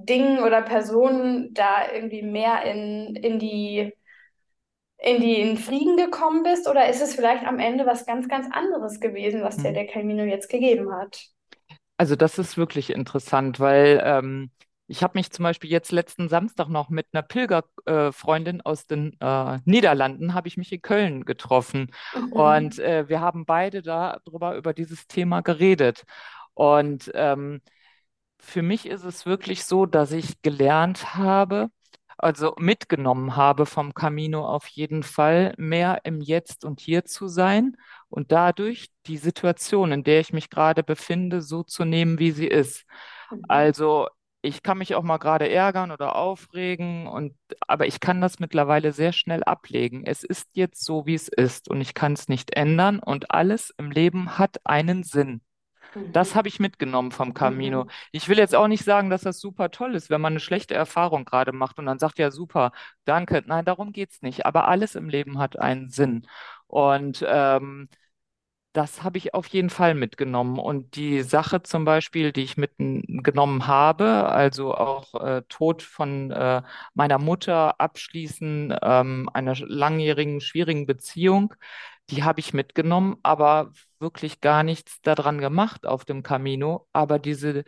[0.04, 3.92] Dingen oder Personen da irgendwie mehr in, in die
[5.00, 9.00] in den Frieden gekommen bist oder ist es vielleicht am Ende was ganz, ganz anderes
[9.00, 9.74] gewesen, was dir Hm.
[9.74, 11.30] der Camino jetzt gegeben hat?
[11.98, 14.52] Also das ist wirklich interessant, weil ähm,
[14.88, 19.60] ich habe mich zum Beispiel jetzt letzten Samstag noch mit einer Pilgerfreundin aus den äh,
[19.66, 21.92] Niederlanden, habe ich mich in Köln getroffen.
[22.30, 22.80] Und Mhm.
[22.80, 26.04] äh, wir haben beide darüber über dieses Thema geredet.
[26.54, 27.62] Und ähm,
[28.40, 31.70] für mich ist es wirklich so, dass ich gelernt habe,
[32.18, 37.78] also mitgenommen habe vom Camino auf jeden Fall, mehr im Jetzt und Hier zu sein
[38.10, 42.48] und dadurch die Situation, in der ich mich gerade befinde, so zu nehmen, wie sie
[42.48, 42.86] ist.
[43.32, 43.42] Mhm.
[43.48, 44.08] Also
[44.42, 47.36] ich kann mich auch mal gerade ärgern oder aufregen und
[47.68, 50.04] aber ich kann das mittlerweile sehr schnell ablegen.
[50.06, 53.74] Es ist jetzt so, wie es ist und ich kann es nicht ändern und alles
[53.78, 55.42] im Leben hat einen Sinn.
[56.04, 56.50] Das habe Mhm.
[56.50, 57.86] ich mitgenommen vom Camino.
[57.86, 57.92] Mhm.
[58.12, 60.74] Ich will jetzt auch nicht sagen, dass das super toll ist, wenn man eine schlechte
[60.74, 62.72] Erfahrung gerade macht und dann sagt, ja, super,
[63.06, 63.44] danke.
[63.46, 64.46] Nein, darum geht's nicht.
[64.46, 66.26] Aber alles im Leben hat einen Sinn.
[66.68, 67.90] Und ähm,
[68.74, 70.60] das habe ich auf jeden Fall mitgenommen.
[70.60, 76.62] Und die Sache zum Beispiel, die ich mitgenommen habe, also auch äh, Tod von äh,
[76.94, 81.56] meiner Mutter, Abschließen ähm, einer langjährigen, schwierigen Beziehung,
[82.10, 86.88] die habe ich mitgenommen, aber wirklich gar nichts daran gemacht auf dem Camino.
[86.94, 87.64] Aber diese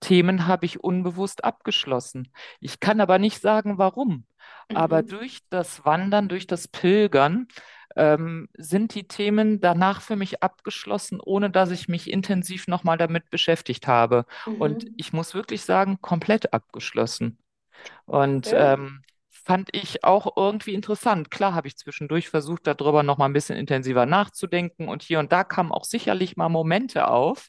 [0.00, 2.32] Themen habe ich unbewusst abgeschlossen.
[2.60, 4.26] Ich kann aber nicht sagen, warum.
[4.72, 5.02] Aber Mhm.
[5.02, 7.48] durch das Wandern, durch das Pilgern,
[7.96, 13.28] ähm, sind die Themen danach für mich abgeschlossen, ohne dass ich mich intensiv nochmal damit
[13.30, 14.24] beschäftigt habe.
[14.56, 14.96] Und Mhm.
[14.96, 17.38] ich muss wirklich sagen, komplett abgeschlossen.
[18.06, 18.58] Und Schön.
[18.58, 19.02] ähm,
[19.48, 21.30] fand ich auch irgendwie interessant.
[21.30, 24.88] Klar habe ich zwischendurch versucht, darüber nochmal ein bisschen intensiver nachzudenken.
[24.88, 27.48] Und hier und da kamen auch sicherlich mal Momente auf,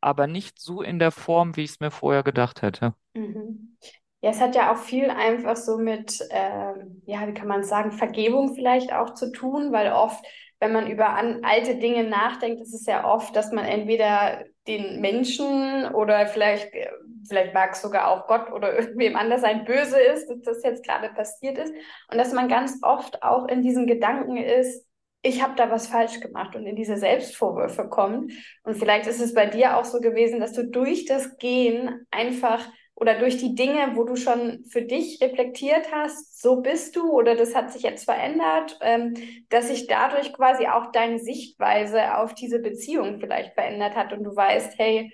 [0.00, 2.94] aber nicht so in der Form, wie ich es mir vorher gedacht hätte.
[3.12, 3.76] Mhm.
[4.22, 7.92] Ja, es hat ja auch viel einfach so mit, ähm, ja, wie kann man sagen,
[7.92, 10.24] Vergebung vielleicht auch zu tun, weil oft,
[10.60, 15.00] wenn man über an, alte Dinge nachdenkt, ist es ja oft, dass man entweder den
[15.00, 16.90] Menschen oder vielleicht, äh,
[17.28, 20.84] vielleicht mag es sogar auch Gott oder irgendwem anders ein Böse ist, dass das jetzt
[20.84, 21.74] gerade passiert ist
[22.10, 24.86] und dass man ganz oft auch in diesen Gedanken ist,
[25.24, 28.32] ich habe da was falsch gemacht und in diese Selbstvorwürfe kommt.
[28.62, 32.68] Und vielleicht ist es bei dir auch so gewesen, dass du durch das Gehen einfach
[32.96, 37.34] oder durch die Dinge, wo du schon für dich reflektiert hast, so bist du oder
[37.34, 39.14] das hat sich jetzt verändert, ähm,
[39.48, 44.34] dass sich dadurch quasi auch deine Sichtweise auf diese Beziehung vielleicht verändert hat und du
[44.34, 45.12] weißt, hey,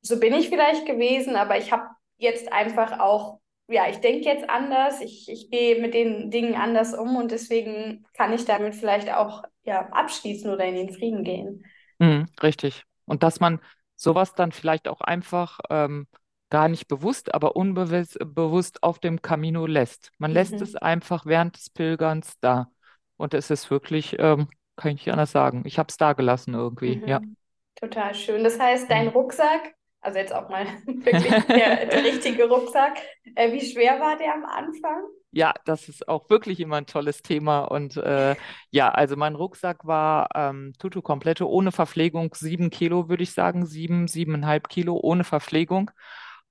[0.00, 1.84] so bin ich vielleicht gewesen, aber ich habe
[2.16, 6.94] jetzt einfach auch, ja, ich denke jetzt anders, ich, ich gehe mit den Dingen anders
[6.94, 11.64] um und deswegen kann ich damit vielleicht auch ja, abschließen oder in den Frieden gehen.
[11.98, 12.84] Mhm, richtig.
[13.06, 13.60] Und dass man
[13.96, 16.06] sowas dann vielleicht auch einfach ähm,
[16.54, 20.12] gar nicht bewusst, aber unbewusst bewusst auf dem Camino lässt.
[20.18, 20.76] Man lässt es Mhm.
[20.76, 22.70] einfach während des Pilgerns da.
[23.16, 25.62] Und es ist wirklich, ähm, kann ich nicht anders sagen.
[25.66, 27.20] Ich habe es da gelassen irgendwie, ja.
[27.22, 27.36] Mhm.
[27.76, 28.44] Total schön.
[28.44, 29.08] Das heißt, dein Mhm.
[29.08, 32.98] Rucksack Also jetzt auch mal wirklich der, der richtige Rucksack.
[33.34, 35.02] Äh, wie schwer war der am Anfang?
[35.36, 37.64] Ja, das ist auch wirklich immer ein tolles Thema.
[37.64, 38.36] Und äh,
[38.70, 43.66] ja, also mein Rucksack war ähm, Tutu Komplette ohne Verpflegung, sieben Kilo, würde ich sagen,
[43.66, 45.90] sieben, siebeneinhalb Kilo ohne Verpflegung.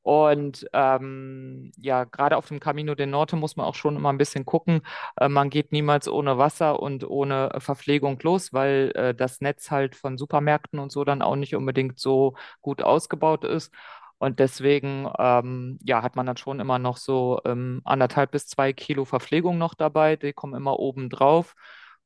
[0.03, 4.17] Und ähm, ja, gerade auf dem Camino del Norte muss man auch schon immer ein
[4.17, 4.81] bisschen gucken.
[5.19, 9.71] Äh, man geht niemals ohne Wasser und ohne äh, Verpflegung los, weil äh, das Netz
[9.71, 13.73] halt von Supermärkten und so dann auch nicht unbedingt so gut ausgebaut ist.
[14.17, 18.71] Und deswegen, ähm, ja, hat man dann schon immer noch so ähm, anderthalb bis zwei
[18.73, 20.15] Kilo Verpflegung noch dabei.
[20.15, 21.55] Die kommen immer oben drauf.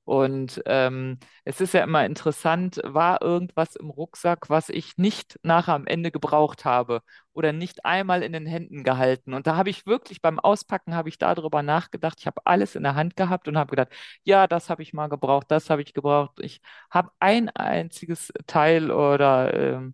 [0.07, 5.73] Und ähm, es ist ja immer interessant, war irgendwas im Rucksack, was ich nicht nachher
[5.73, 7.01] am Ende gebraucht habe
[7.33, 9.33] oder nicht einmal in den Händen gehalten.
[9.33, 12.19] Und da habe ich wirklich beim Auspacken habe ich darüber nachgedacht.
[12.21, 13.89] Ich habe alles in der Hand gehabt und habe gedacht,
[14.23, 16.39] ja, das habe ich mal gebraucht, das habe ich gebraucht.
[16.39, 19.93] Ich habe ein einziges Teil oder ähm,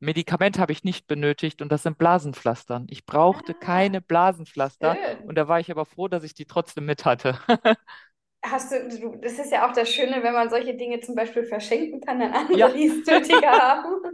[0.00, 2.86] Medikament habe ich nicht benötigt und das sind Blasenpflastern.
[2.90, 5.36] Ich brauchte Ah, keine Blasenpflaster und schön.
[5.36, 7.38] da war ich aber froh, dass ich die trotzdem mit hatte.
[8.44, 11.44] Hast du, du, das ist ja auch das Schöne, wenn man solche Dinge zum Beispiel
[11.44, 14.02] verschenken kann an andere, Ja, die es nötiger haben.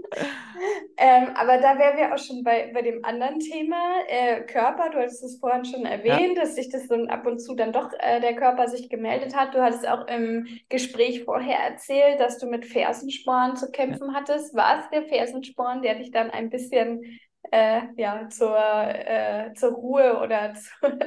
[0.96, 4.90] Ähm, aber da wären wir auch schon bei, bei dem anderen Thema, äh, Körper.
[4.90, 7.72] Du hattest es vorhin schon ja, erwähnt, dass sich das so ab und zu dann
[7.72, 9.54] doch äh, der Körper sich gemeldet hat.
[9.54, 13.70] Du hattest auch im Gespräch vorher erzählt, dass du mit Fersensporn zu ja.
[13.70, 14.54] kämpfen hattest.
[14.56, 17.20] War es der Fersensporn, der dich dann ein bisschen
[17.52, 20.98] äh, ja, zur, äh, zur Ruhe oder zur,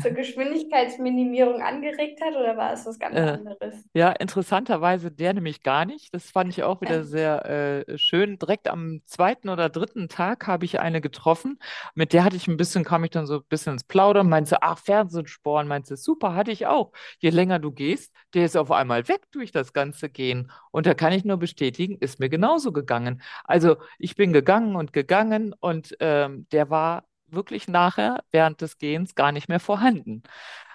[0.00, 3.74] zur Geschwindigkeitsminimierung angeregt hat, oder war es was ganz Äh, anderes?
[3.94, 6.14] Ja, interessanterweise der nämlich gar nicht.
[6.14, 7.46] Das fand ich auch wieder sehr
[7.88, 8.38] äh, schön.
[8.38, 11.58] Direkt am zweiten oder dritten Tag habe ich eine getroffen.
[11.94, 14.28] Mit der hatte ich ein bisschen, kam ich dann so ein bisschen ins Plaudern.
[14.28, 15.68] Meinte, ach, Fernsehsporn.
[15.68, 16.92] Meinte, super, hatte ich auch.
[17.20, 20.52] Je länger du gehst, der ist auf einmal weg durch das ganze Gehen.
[20.72, 23.22] Und da kann ich nur bestätigen, ist mir genauso gegangen.
[23.44, 29.14] Also ich bin gegangen und gegangen und ähm, der war wirklich nachher während des Gehens
[29.14, 30.22] gar nicht mehr vorhanden.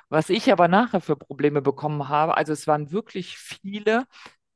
[0.09, 4.05] Was ich aber nachher für Probleme bekommen habe, also es waren wirklich viele,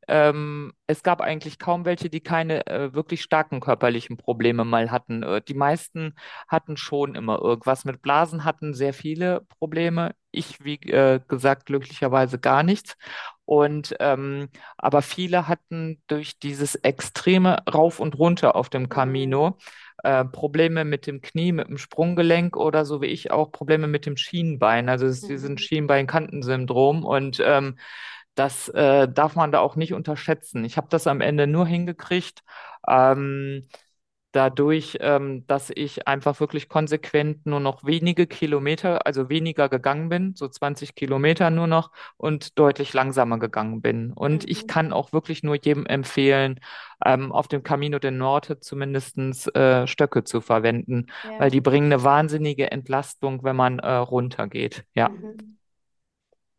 [0.08, 5.24] ähm, es gab eigentlich kaum welche, die keine äh, wirklich starken körperlichen Probleme mal hatten.
[5.24, 6.16] Äh, die meisten
[6.48, 7.86] hatten schon immer irgendwas.
[7.86, 10.14] Mit Blasen hatten sehr viele Probleme.
[10.32, 12.98] Ich, wie äh, gesagt, glücklicherweise gar nichts.
[13.46, 19.58] Und ähm, aber viele hatten durch dieses extreme Rauf und Runter auf dem Camino
[20.04, 24.06] äh, Probleme mit dem Knie, mit dem Sprunggelenk oder so wie ich auch Probleme mit
[24.06, 24.90] dem Schienbein.
[24.90, 25.58] Also es ist mhm.
[25.58, 27.78] Schienbein-Kantensyndrom und ähm,
[28.36, 30.66] das äh, darf man da auch nicht unterschätzen.
[30.66, 32.44] Ich habe das am Ende nur hingekriegt,
[32.88, 33.68] ähm,
[34.36, 40.36] dadurch, ähm, dass ich einfach wirklich konsequent nur noch wenige Kilometer, also weniger gegangen bin,
[40.36, 44.12] so 20 Kilometer nur noch und deutlich langsamer gegangen bin.
[44.14, 44.68] Und ich Mhm.
[44.68, 46.60] kann auch wirklich nur jedem empfehlen,
[47.06, 51.08] ähm, auf dem Camino del Norte zumindestens äh, Stöcke zu verwenden,
[51.38, 51.52] weil Ja.
[51.52, 54.86] die bringen eine wahnsinnige Entlastung, wenn man äh, runtergeht.
[54.96, 55.58] Ja, Mhm.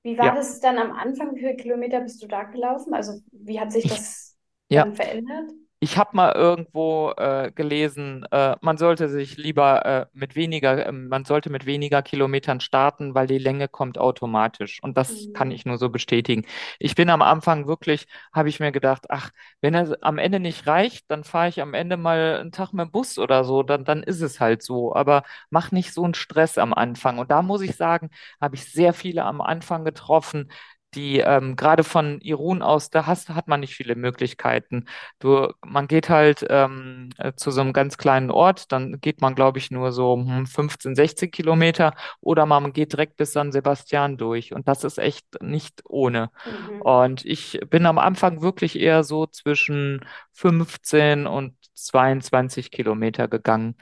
[0.03, 0.37] Wie war ja.
[0.37, 1.35] das dann am Anfang?
[1.35, 2.95] Wie viele Kilometer bist du da gelaufen?
[2.95, 4.37] Also, wie hat sich Ich, das
[4.69, 4.87] ja.
[4.87, 5.51] dann verändert?
[5.79, 11.09] Ich habe mal irgendwo äh, gelesen, äh, man sollte sich lieber äh, mit weniger, ähm,
[11.09, 14.83] man sollte mit weniger Kilometern starten, weil die Länge kommt automatisch.
[14.83, 15.53] Und das kann Mhm.
[15.53, 16.47] ich nur so bestätigen.
[16.79, 20.67] Ich bin am Anfang wirklich, habe ich mir gedacht, ach, wenn es am Ende nicht
[20.67, 23.85] reicht, dann fahre ich am Ende mal einen Tag mit dem Bus oder so, dann,
[23.85, 24.95] dann ist es halt so.
[24.95, 27.19] Aber mach nicht so einen Stress am Anfang.
[27.19, 28.09] Und da muss ich sagen,
[28.41, 30.51] habe ich sehr viele am Anfang getroffen.
[30.95, 34.87] Die ähm, gerade von Irun aus, da hast, hat man nicht viele Möglichkeiten.
[35.19, 39.35] Du, man geht halt ähm, äh, zu so einem ganz kleinen Ort, dann geht man,
[39.35, 44.17] glaube ich, nur so hm, 15, 16 Kilometer oder man geht direkt bis San Sebastian
[44.17, 46.31] durch und das ist echt nicht ohne.
[46.71, 46.83] Mhm.
[46.83, 50.01] Und ich bin am Anfang wirklich eher so zwischen
[50.33, 53.77] 15 und 22 Kilometer gegangen.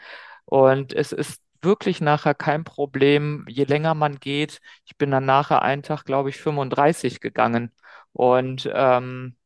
[0.46, 4.60] Und es ist wirklich nachher kein Problem, je länger man geht.
[4.84, 7.72] Ich bin dann nachher einen Tag, glaube ich, 35 gegangen.
[8.12, 9.36] Und ähm,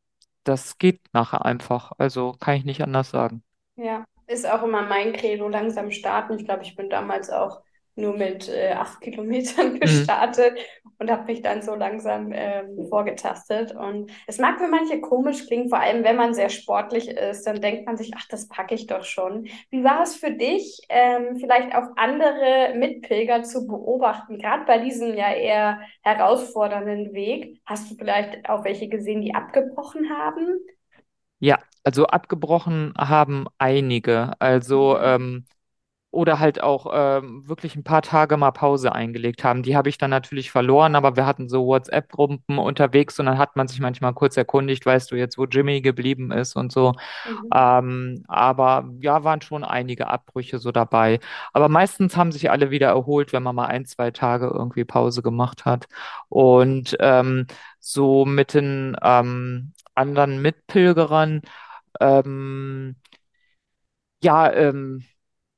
[0.43, 1.93] das geht nachher einfach.
[1.97, 3.43] Also kann ich nicht anders sagen.
[3.75, 6.37] Ja, ist auch immer mein Credo, langsam starten.
[6.37, 7.61] Ich glaube, ich bin damals auch
[7.99, 10.09] nur mit äh, acht Kilometern Mhm.
[10.09, 10.57] gestartet
[10.99, 13.73] und habe mich dann so langsam ähm, vorgetastet.
[13.75, 17.61] Und es mag für manche komisch klingen, vor allem wenn man sehr sportlich ist, dann
[17.61, 19.47] denkt man sich, ach, das packe ich doch schon.
[19.69, 25.13] Wie war es für dich, ähm, vielleicht auch andere Mitpilger zu beobachten, gerade bei diesem
[25.15, 27.61] ja eher herausfordernden Weg?
[27.65, 30.59] Hast du vielleicht auch welche gesehen, die abgebrochen haben?
[31.39, 34.33] Ja, also abgebrochen haben einige.
[34.39, 34.99] Also Mhm.
[34.99, 35.45] ähm,
[36.11, 39.61] oder halt auch ähm, wirklich ein paar Tage mal Pause eingelegt haben.
[39.61, 43.55] Die habe ich dann natürlich verloren, aber wir hatten so WhatsApp-Gruppen unterwegs und dann hat
[43.55, 46.93] man sich manchmal kurz erkundigt, weißt du jetzt, wo Jimmy geblieben ist und so.
[47.27, 47.49] Mhm.
[47.53, 51.19] Ähm, aber ja, waren schon einige Abbrüche so dabei.
[51.53, 55.21] Aber meistens haben sich alle wieder erholt, wenn man mal ein, zwei Tage irgendwie Pause
[55.21, 55.87] gemacht hat.
[56.27, 57.45] Und ähm,
[57.79, 61.41] so mit den ähm, anderen Mitpilgerern,
[61.99, 62.95] ähm,
[64.23, 65.03] ja, ähm,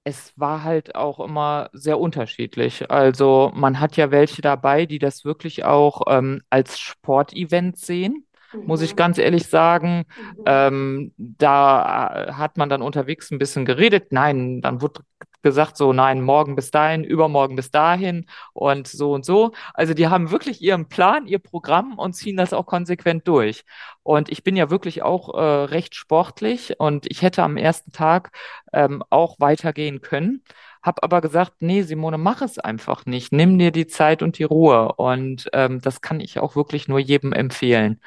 [0.04, 2.90] es war halt auch immer sehr unterschiedlich.
[2.92, 8.26] Also man hat ja welche dabei, die das wirklich auch ähm, als Sportevent sehen,
[8.66, 8.96] muss ich Mhm.
[8.96, 10.06] ganz ehrlich sagen.
[10.16, 10.46] Mhm.
[10.46, 14.12] Ähm, da äh, hat man dann unterwegs ein bisschen geredet.
[14.12, 15.02] Nein, dann wurde
[15.42, 19.52] gesagt so, nein, morgen bis dahin, übermorgen bis dahin und so und so.
[19.74, 23.64] Also die haben wirklich ihren Plan, ihr Programm und ziehen das auch konsequent durch.
[24.04, 28.32] Und ich bin ja wirklich auch äh, recht sportlich und ich hätte am ersten Tag
[28.74, 30.44] ähm, auch weitergehen können.
[30.82, 33.32] Hab aber gesagt, nee, Simone, mach es einfach nicht.
[33.32, 34.94] Nimm dir die Zeit und die Ruhe.
[34.94, 38.02] Und ähm, das kann ich auch wirklich nur jedem empfehlen.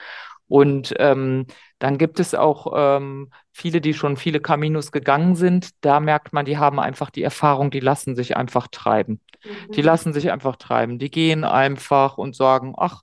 [0.49, 1.47] Und ähm,
[1.79, 5.71] dann gibt es auch ähm, viele, die schon viele Caminos gegangen sind.
[5.81, 9.21] Da merkt man, die haben einfach die Erfahrung, die lassen sich einfach treiben.
[9.75, 9.87] Die Mhm.
[9.87, 10.99] lassen sich einfach treiben.
[10.99, 13.03] Die gehen einfach und sagen, ach,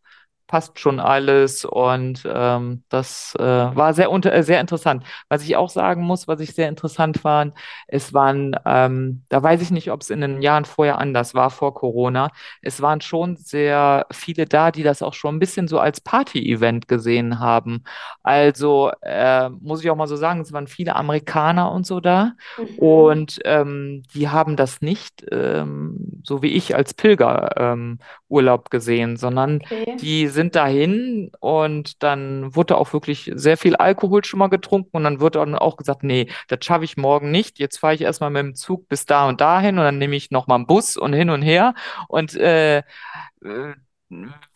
[0.52, 1.64] passt schon alles.
[1.64, 5.06] Und ähm, das äh, war sehr, unter, äh, sehr interessant.
[5.30, 7.56] Was ich auch sagen muss, was ich sehr interessant fand,
[7.88, 11.52] es waren, ähm, da weiß ich nicht, ob es in den Jahren vorher anders war,
[11.52, 12.32] vor Corona.
[12.62, 16.89] Es waren schon sehr viele da, die das auch schon ein bisschen so als Party-Event
[16.89, 17.86] gesehen haben.
[18.22, 22.34] Also äh, muss ich auch mal so sagen, es waren viele Amerikaner und so da.
[22.58, 22.78] Mhm.
[22.78, 27.99] Und ähm, die haben das nicht, ähm, so wie ich, als Pilgerurlaub ähm,
[28.32, 29.97] Urlaub gesehen, sondern Okay.
[29.99, 35.03] die sind dahin und dann wurde auch wirklich sehr viel Alkohol schon mal getrunken und
[35.03, 37.59] dann wird dann auch gesagt, nee, das schaffe ich morgen nicht.
[37.59, 40.32] Jetzt fahre ich erstmal mit dem Zug bis da und dahin und dann nehme ich
[40.32, 41.75] noch mal einen Bus und hin und her.
[42.07, 42.84] Und äh,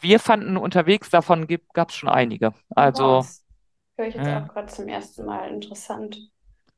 [0.01, 2.53] wir fanden unterwegs, davon gab es schon einige.
[2.75, 3.43] Also, das
[3.97, 5.49] höre ich jetzt äh, auch gerade zum ersten Mal.
[5.51, 6.17] Interessant.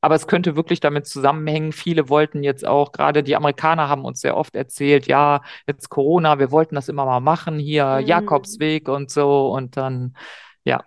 [0.08, 4.22] Aber es könnte wirklich damit zusammenhängen, viele wollten jetzt auch, gerade die Amerikaner haben uns
[4.22, 8.08] sehr oft erzählt, ja, jetzt Corona, wir wollten das immer mal machen, hier Mhm.
[8.08, 10.16] Jakobsweg und so und dann,
[10.64, 10.86] ja.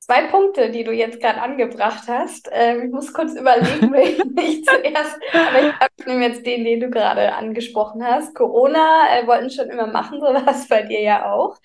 [0.00, 2.48] Zwei Punkte, die du jetzt gerade angebracht hast.
[2.50, 6.90] Ähm, ich muss kurz überlegen, welchen ich zuerst, aber ich nehme jetzt den, den du
[6.90, 8.34] gerade angesprochen hast.
[8.34, 11.56] Corona äh, wollten schon immer machen, so war es bei dir ja auch.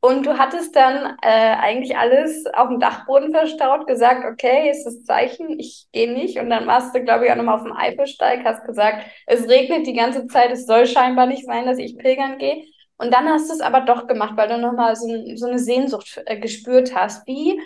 [0.00, 5.02] Und du hattest dann äh, eigentlich alles auf dem Dachboden verstaut, gesagt, okay, ist das
[5.02, 6.38] Zeichen, ich gehe nicht.
[6.38, 9.88] Und dann warst du, glaube ich, auch nochmal auf dem Eifelsteig, hast gesagt, es regnet
[9.88, 12.64] die ganze Zeit, es soll scheinbar nicht sein, dass ich pilgern gehe.
[12.96, 16.22] Und dann hast du es aber doch gemacht, weil du nochmal so, so eine Sehnsucht
[16.26, 17.26] äh, gespürt hast.
[17.26, 17.60] Wie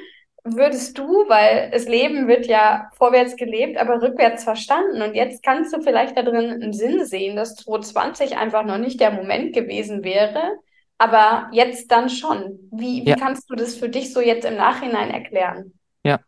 [0.45, 5.03] würdest du, weil das Leben wird ja vorwärts gelebt, aber rückwärts verstanden.
[5.03, 9.01] Und jetzt kannst du vielleicht da drin einen Sinn sehen, dass 2020 einfach noch nicht
[9.01, 10.59] der Moment gewesen wäre,
[11.03, 12.59] aber jetzt dann schon.
[12.73, 15.73] Wie, wie Ja, kannst du das für dich so jetzt im Nachhinein erklären?
[16.05, 16.21] ja.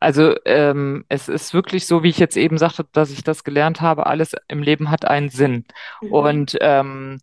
[0.00, 3.80] Also ähm, es ist wirklich so, wie ich jetzt eben sagte, dass ich das gelernt
[3.80, 5.66] habe, alles im Leben hat einen Sinn.
[6.00, 6.12] Mhm.
[6.12, 7.18] Und ähm,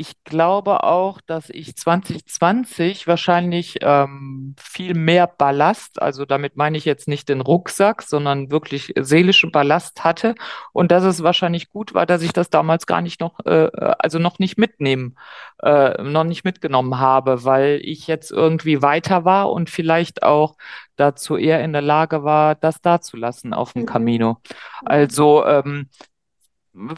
[0.00, 6.84] Ich glaube auch, dass ich 2020 wahrscheinlich ähm, viel mehr Ballast, also damit meine ich
[6.84, 10.36] jetzt nicht den Rucksack, sondern wirklich seelischen Ballast hatte
[10.72, 14.20] und dass es wahrscheinlich gut war, dass ich das damals gar nicht noch, äh, also
[14.20, 15.16] noch nicht mitnehmen,
[15.64, 20.54] äh, noch nicht mitgenommen habe, weil ich jetzt irgendwie weiter war und vielleicht auch
[20.94, 23.86] dazu eher in der Lage war, das dazulassen auf dem Mhm.
[23.86, 24.40] Camino.
[24.84, 25.88] Also ähm,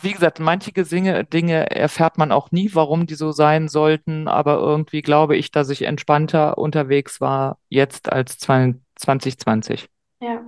[0.02, 4.58] wie gesagt, manche Dinge, Dinge erfährt man auch nie, warum die so sein sollten, aber
[4.58, 9.88] irgendwie glaube ich, dass ich entspannter unterwegs war jetzt als 2020.
[10.20, 10.44] Ja.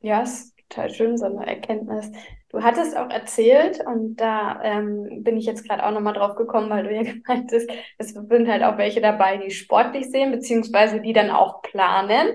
[0.00, 2.10] Ja, ist total schön, so eine Erkenntnis.
[2.50, 6.70] Du hattest auch erzählt, und da ähm, bin ich jetzt gerade auch nochmal drauf gekommen,
[6.70, 11.00] weil du ja gemeint hast, es sind halt auch welche dabei, die sportlich sehen, beziehungsweise
[11.00, 12.28] die dann auch planen.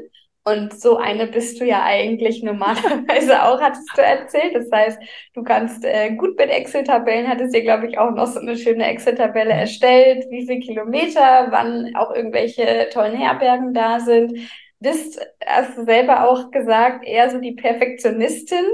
[0.45, 4.55] Und so eine bist du ja eigentlich normalerweise auch, hattest du erzählt.
[4.55, 4.99] Das heißt,
[5.35, 8.85] du kannst äh, gut mit Excel-Tabellen, hattest dir, glaube ich, auch noch so eine schöne
[8.85, 14.39] Excel-Tabelle erstellt, wie viele Kilometer, wann auch irgendwelche tollen Herbergen da sind
[14.79, 18.65] bist, hast du selber auch gesagt, eher so die Perfektionistin.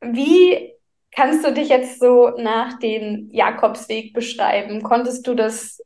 [0.00, 0.72] Wie
[1.12, 4.82] kannst du dich jetzt so nach dem Jakobsweg beschreiben?
[4.82, 5.82] Konntest du das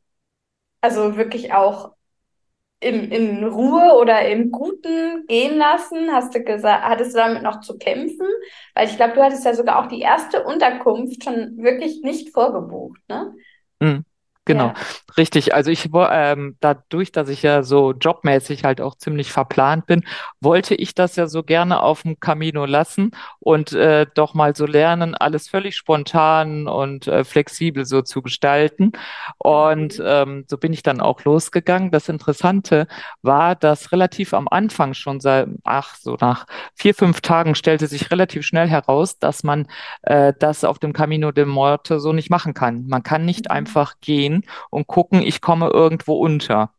[0.81, 1.94] also wirklich auch
[2.85, 6.11] in, in Ruhe oder im Guten gehen lassen?
[6.11, 8.27] Hast du gesagt, hattest du damit noch zu kämpfen?
[8.75, 12.99] Weil ich glaube, du hattest ja sogar auch die erste Unterkunft schon wirklich nicht vorgebucht,
[13.09, 13.33] ne?
[13.79, 14.05] Mhm.
[14.47, 14.73] Genau, Ja.
[15.17, 15.55] richtig.
[15.55, 20.03] Also ich ähm, dadurch, dass ich ja so jobmäßig halt auch ziemlich verplant bin,
[20.39, 24.67] wollte ich das ja so gerne auf dem Camino lassen und äh, doch mal so
[24.67, 28.91] lernen, alles völlig spontan und äh, flexibel so zu gestalten.
[29.37, 30.05] Und Mhm.
[30.05, 31.91] ähm, so bin ich dann auch losgegangen.
[31.91, 32.87] Das Interessante
[33.21, 38.11] war, dass relativ am Anfang schon seit, ach, so nach vier, fünf Tagen stellte sich
[38.11, 39.67] relativ schnell heraus, dass man
[40.03, 42.85] äh, das auf dem Camino de Morte so nicht machen kann.
[42.87, 43.55] Man kann nicht Mhm.
[43.55, 44.34] einfach gehen
[44.69, 46.73] und gucken, ich komme irgendwo unter.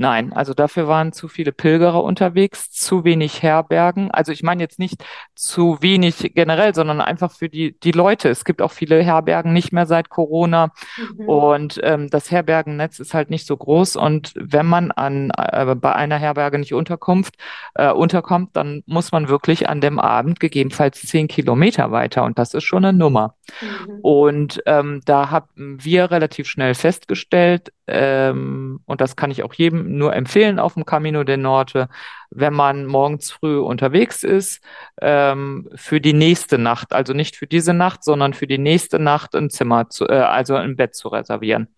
[0.00, 4.10] Nein, also dafür waren zu viele Pilgerer unterwegs, zu wenig Herbergen.
[4.10, 8.30] Also ich meine jetzt nicht zu wenig generell, sondern einfach für die, die Leute.
[8.30, 10.72] Es gibt auch viele Herbergen nicht mehr seit Corona.
[11.18, 11.28] Mhm.
[11.28, 13.96] Und ähm, das Herbergennetz ist halt nicht so groß.
[13.96, 17.28] Und wenn man an, äh, bei einer Herberge nicht unterkommt,
[17.74, 22.24] äh, unterkommt, dann muss man wirklich an dem Abend gegebenenfalls zehn Kilometer weiter.
[22.24, 23.34] Und das ist schon eine Nummer.
[23.60, 24.00] Mhm.
[24.00, 29.98] Und ähm, da haben wir relativ schnell festgestellt, ähm, und das kann ich auch jedem
[29.98, 31.88] nur empfehlen auf dem Camino del Norte,
[32.30, 34.62] wenn man morgens früh unterwegs ist,
[35.00, 39.34] ähm, für die nächste Nacht, also nicht für diese Nacht, sondern für die nächste Nacht
[39.34, 41.68] ein Zimmer zu, äh, also ein Bett zu reservieren.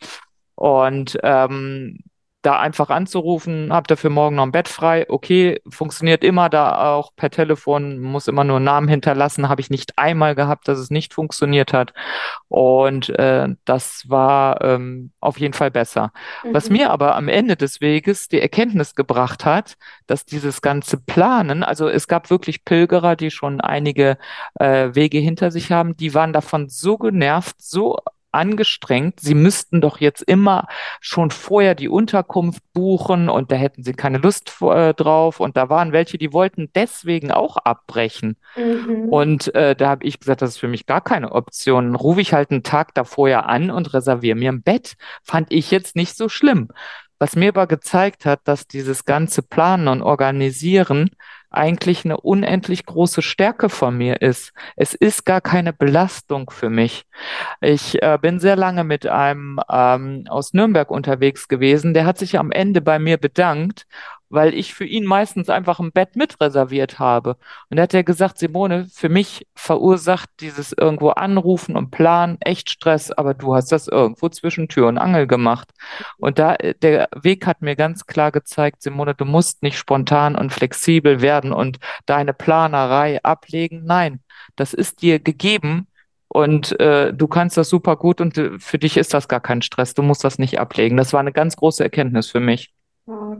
[0.55, 1.99] Und ähm,
[2.43, 5.07] da einfach anzurufen, habt ihr für morgen noch ein Bett frei?
[5.09, 9.49] Okay, funktioniert immer da auch per Telefon, muss immer nur einen Namen hinterlassen.
[9.49, 11.93] Habe ich nicht einmal gehabt, dass es nicht funktioniert hat.
[12.49, 16.13] Und äh, das war ähm, auf jeden Fall besser.
[16.51, 16.71] Was Mhm.
[16.71, 19.77] mir aber am Ende des Weges die Erkenntnis gebracht hat,
[20.07, 24.19] dass dieses ganze Planen, also es gab wirklich Pilgerer, die schon einige
[24.59, 27.99] äh, Wege hinter sich haben, die waren davon so genervt, so
[28.33, 30.67] angestrengt, sie müssten doch jetzt immer
[31.01, 35.69] schon vorher die Unterkunft buchen und da hätten sie keine Lust äh, drauf und da
[35.69, 38.37] waren welche, die wollten deswegen auch abbrechen.
[38.57, 39.09] Mhm.
[39.09, 41.95] Und äh, da habe ich gesagt, das ist für mich gar keine Option.
[41.95, 44.95] Rufe ich halt einen Tag davor ja an und reserviere mir ein Bett.
[45.23, 46.69] Fand ich jetzt nicht so schlimm.
[47.19, 51.11] Was mir aber gezeigt hat, dass dieses ganze Planen und Organisieren
[51.55, 54.53] eigentlich eine unendlich große Stärke von mir ist.
[54.77, 57.05] Es ist gar keine Belastung für mich.
[57.61, 61.95] Ich äh, bin sehr lange mit einem ähm, aus Nürnberg unterwegs gewesen.
[61.95, 63.87] Der hat sich am Ende bei mir bedankt,
[64.33, 67.37] weil ich für ihn meistens einfach ein Bett mit reserviert habe.
[67.69, 72.71] Und da hat er gesagt, Simone, für mich verursacht dieses irgendwo anrufen und planen echt
[72.71, 75.71] Stress, aber du hast das irgendwo zwischen Tür und Angel gemacht.
[76.17, 80.35] Und da, äh, der Weg hat mir ganz klar gezeigt, Simone, du musst nicht spontan
[80.35, 83.85] und flexibel werden und deine Planerei ablegen.
[83.85, 84.21] Nein,
[84.57, 85.89] das ist dir gegeben
[86.29, 89.61] und äh, du kannst das super gut und äh, für dich ist das gar kein
[89.61, 89.93] Stress.
[89.93, 90.97] Du musst das nicht ablegen.
[90.97, 92.73] Das war eine ganz große Erkenntnis für mich.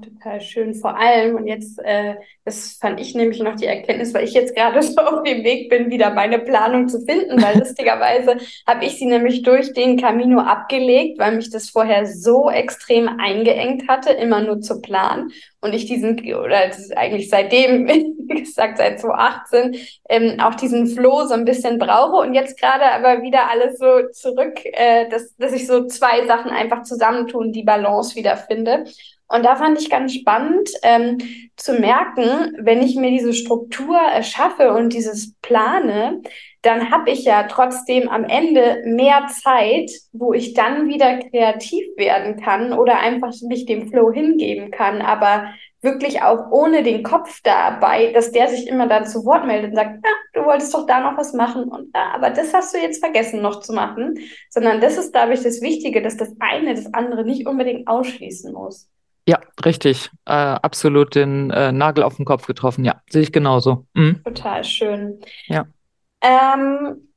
[0.03, 0.75] Total schön.
[0.75, 4.55] Vor allem, und jetzt, äh, das fand ich nämlich noch die Erkenntnis, weil ich jetzt
[4.57, 8.37] gerade so auf dem Weg bin, wieder meine Planung zu finden, weil lustigerweise
[8.67, 13.87] habe ich sie nämlich durch den Camino abgelegt, weil mich das vorher so extrem eingeengt
[13.89, 15.31] hatte, immer nur zu planen.
[15.61, 19.77] Und ich diesen, oder eigentlich seitdem, wie gesagt, seit 2018,
[20.09, 22.27] ähm, auch diesen Flow so ein bisschen brauche.
[22.27, 26.51] Und jetzt gerade aber wieder alles so zurück, äh, dass, dass ich so zwei Sachen
[26.51, 28.85] einfach zusammentun, die Balance wieder finde.
[29.33, 31.17] Und da fand ich ganz spannend ähm,
[31.57, 36.21] zu merken, wenn ich mir diese Struktur erschaffe und dieses plane,
[36.61, 42.43] dann habe ich ja trotzdem am Ende mehr Zeit, wo ich dann wieder kreativ werden
[42.43, 45.47] kann oder einfach mich dem Flow hingeben kann, aber
[45.81, 49.77] wirklich auch ohne den Kopf dabei, dass der sich immer dann zu Wort meldet und
[49.77, 52.79] sagt, ja, du wolltest doch da noch was machen und ja, aber das hast du
[52.79, 54.19] jetzt vergessen noch zu machen,
[54.51, 58.53] sondern das ist, glaube ich, das Wichtige, dass das eine das andere nicht unbedingt ausschließen
[58.53, 58.91] muss.
[59.27, 60.11] Ja, richtig.
[60.27, 62.85] Äh, absolut den äh, Nagel auf den Kopf getroffen.
[62.85, 63.87] Ja, sehe ich genauso.
[63.95, 64.23] Mhm.
[64.25, 65.21] Total schön.
[65.47, 65.67] Ja.
[66.21, 67.13] Ähm,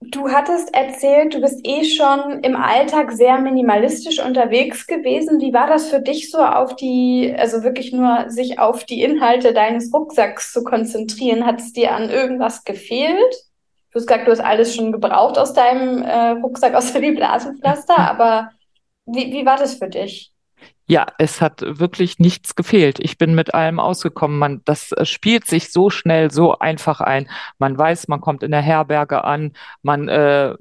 [0.00, 5.40] du hattest erzählt, du bist eh schon im Alltag sehr minimalistisch unterwegs gewesen.
[5.40, 9.52] Wie war das für dich so auf die, also wirklich nur sich auf die Inhalte
[9.52, 11.46] deines Rucksacks zu konzentrieren?
[11.46, 13.34] Hat es dir an irgendwas gefehlt?
[13.90, 17.98] Du hast gesagt, du hast alles schon gebraucht aus deinem äh, Rucksack, außer die Blasenpflaster,
[18.10, 18.50] aber
[19.06, 20.33] wie, wie war das für dich?
[20.86, 22.98] Ja, es hat wirklich nichts gefehlt.
[23.00, 24.38] Ich bin mit allem ausgekommen.
[24.38, 27.30] Man, das äh, spielt sich so schnell, so einfach ein.
[27.58, 30.54] Man weiß, man kommt in der Herberge an, man äh,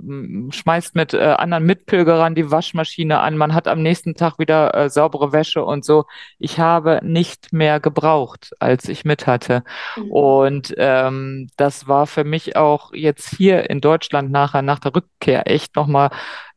[0.50, 4.90] schmeißt mit äh, anderen Mitpilgerern die Waschmaschine an, man hat am nächsten Tag wieder äh,
[4.90, 6.06] saubere Wäsche und so.
[6.40, 9.64] Ich habe nicht mehr gebraucht, als ich mit hatte.
[9.98, 10.12] Mhm.
[10.12, 15.52] Und ähm, das war für mich auch jetzt hier in Deutschland nachher nach der Rückkehr
[15.52, 16.12] echt nochmal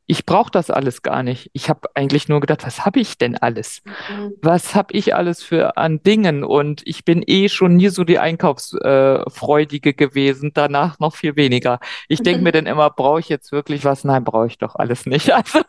[0.06, 1.50] ich brauche das alles gar nicht.
[1.52, 3.82] Ich habe eigentlich nur gedacht, was habe ich denn alles?
[3.84, 4.32] Mhm.
[4.40, 6.44] Was habe ich alles für an Dingen?
[6.44, 11.80] Und ich bin eh schon nie so die Einkaufsfreudige gewesen, danach noch viel weniger.
[12.08, 14.04] Ich denke mir dann immer, brauche ich jetzt wirklich was?
[14.04, 15.32] Nein, brauche ich doch alles nicht.
[15.46, 15.60] Also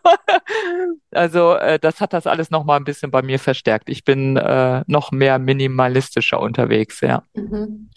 [1.11, 3.89] also äh, das hat das alles noch mal ein bisschen bei mir verstärkt.
[3.89, 7.23] Ich bin äh, noch mehr minimalistischer unterwegs, ja.
[7.33, 7.89] Mhm.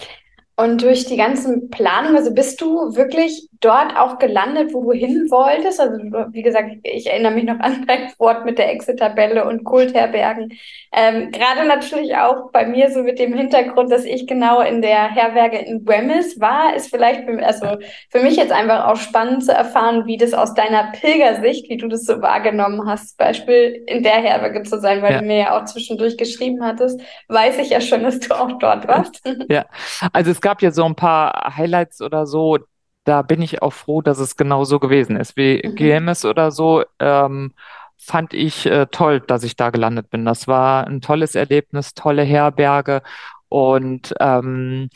[0.57, 5.27] Und durch die ganzen Planungen, also bist du wirklich dort auch gelandet, wo du hin
[5.31, 5.81] wolltest?
[5.81, 5.99] Also
[6.33, 10.53] wie gesagt, ich erinnere mich noch an dein Wort mit der Exit-Tabelle und Kultherbergen.
[10.93, 15.11] Ähm, Gerade natürlich auch bei mir so mit dem Hintergrund, dass ich genau in der
[15.11, 17.67] Herberge in Wemmis war, ist vielleicht für, also
[18.11, 21.89] für mich jetzt einfach auch spannend zu erfahren, wie das aus deiner Pilgersicht, wie du
[21.89, 25.21] das so wahrgenommen hast, Beispiel in der Herberge zu sein, weil ja.
[25.21, 28.89] du mir ja auch zwischendurch geschrieben hattest, weiß ich ja schon, dass du auch dort
[28.89, 29.23] warst.
[29.49, 29.67] Ja,
[30.13, 32.59] also es gab gab ja so ein paar Highlights oder so,
[33.05, 35.37] da bin ich auch froh, dass es genau so gewesen ist.
[35.37, 35.77] Wie mhm.
[35.77, 37.55] GMS oder so, ähm,
[37.97, 40.25] fand ich äh, toll, dass ich da gelandet bin.
[40.25, 43.03] Das war ein tolles Erlebnis, tolle Herberge
[43.49, 44.91] und ähm,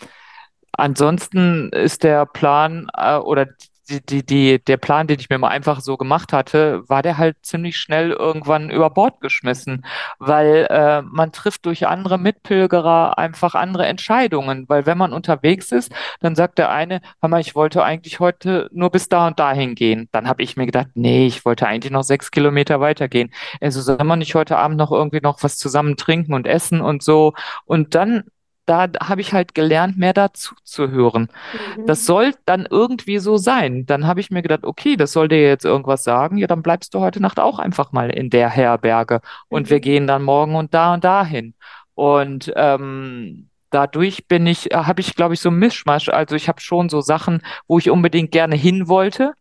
[0.72, 3.46] ansonsten ist der Plan äh, oder
[3.88, 7.18] die, die, die, der Plan, den ich mir mal einfach so gemacht hatte, war der
[7.18, 9.84] halt ziemlich schnell irgendwann über Bord geschmissen,
[10.18, 15.92] weil äh, man trifft durch andere Mitpilgerer einfach andere Entscheidungen, weil wenn man unterwegs ist,
[16.20, 19.74] dann sagt der eine, hör mal, ich wollte eigentlich heute nur bis da und dahin
[19.74, 20.08] gehen.
[20.12, 23.30] Dann habe ich mir gedacht, nee, ich wollte eigentlich noch sechs Kilometer weitergehen.
[23.60, 27.02] Also soll man nicht heute Abend noch irgendwie noch was zusammen trinken und essen und
[27.02, 27.34] so.
[27.66, 28.24] Und dann
[28.66, 31.28] da habe ich halt gelernt, mehr dazu zu hören.
[31.76, 31.86] Mhm.
[31.86, 33.86] Das soll dann irgendwie so sein.
[33.86, 36.38] Dann habe ich mir gedacht, okay, das soll dir jetzt irgendwas sagen.
[36.38, 39.70] Ja, dann bleibst du heute Nacht auch einfach mal in der Herberge und mhm.
[39.70, 41.54] wir gehen dann morgen und da und dahin.
[41.94, 46.08] Und ähm, dadurch bin ich, äh, habe ich, glaube ich, so ein Mischmasch.
[46.08, 49.34] Also ich habe schon so Sachen, wo ich unbedingt gerne hin wollte.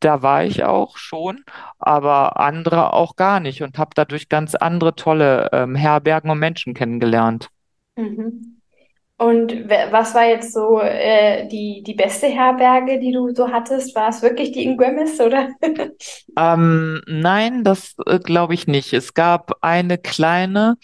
[0.00, 1.42] Da war ich auch schon,
[1.78, 6.74] aber andere auch gar nicht und habe dadurch ganz andere tolle ähm, Herbergen und Menschen
[6.74, 7.48] kennengelernt.
[7.96, 8.55] Mhm.
[9.18, 13.94] Und was war jetzt so äh, die, die beste Herberge, die du so hattest?
[13.94, 15.48] War es wirklich die in oder?
[16.38, 18.92] ähm, nein, das äh, glaube ich nicht.
[18.92, 20.76] Es gab eine kleine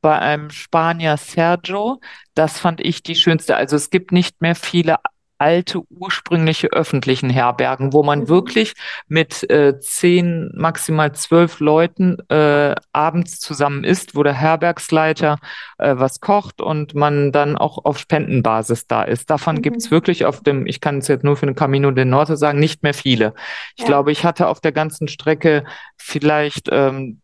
[0.00, 2.00] bei einem Spanier Sergio.
[2.34, 3.56] Das fand ich die schönste.
[3.56, 4.96] Also es gibt nicht mehr viele
[5.40, 8.28] alte, ursprüngliche öffentlichen Herbergen, wo man mhm.
[8.28, 8.74] wirklich
[9.08, 15.38] mit äh, zehn, maximal zwölf Leuten äh, abends zusammen isst, wo der Herbergsleiter
[15.78, 19.30] äh, was kocht und man dann auch auf Spendenbasis da ist.
[19.30, 19.62] Davon mhm.
[19.62, 22.60] gibt's wirklich auf dem, ich kann es jetzt nur für den Camino del Norte sagen,
[22.60, 23.32] nicht mehr viele.
[23.76, 23.86] Ich ja.
[23.86, 25.64] glaube, ich hatte auf der ganzen Strecke
[25.96, 27.22] vielleicht ähm,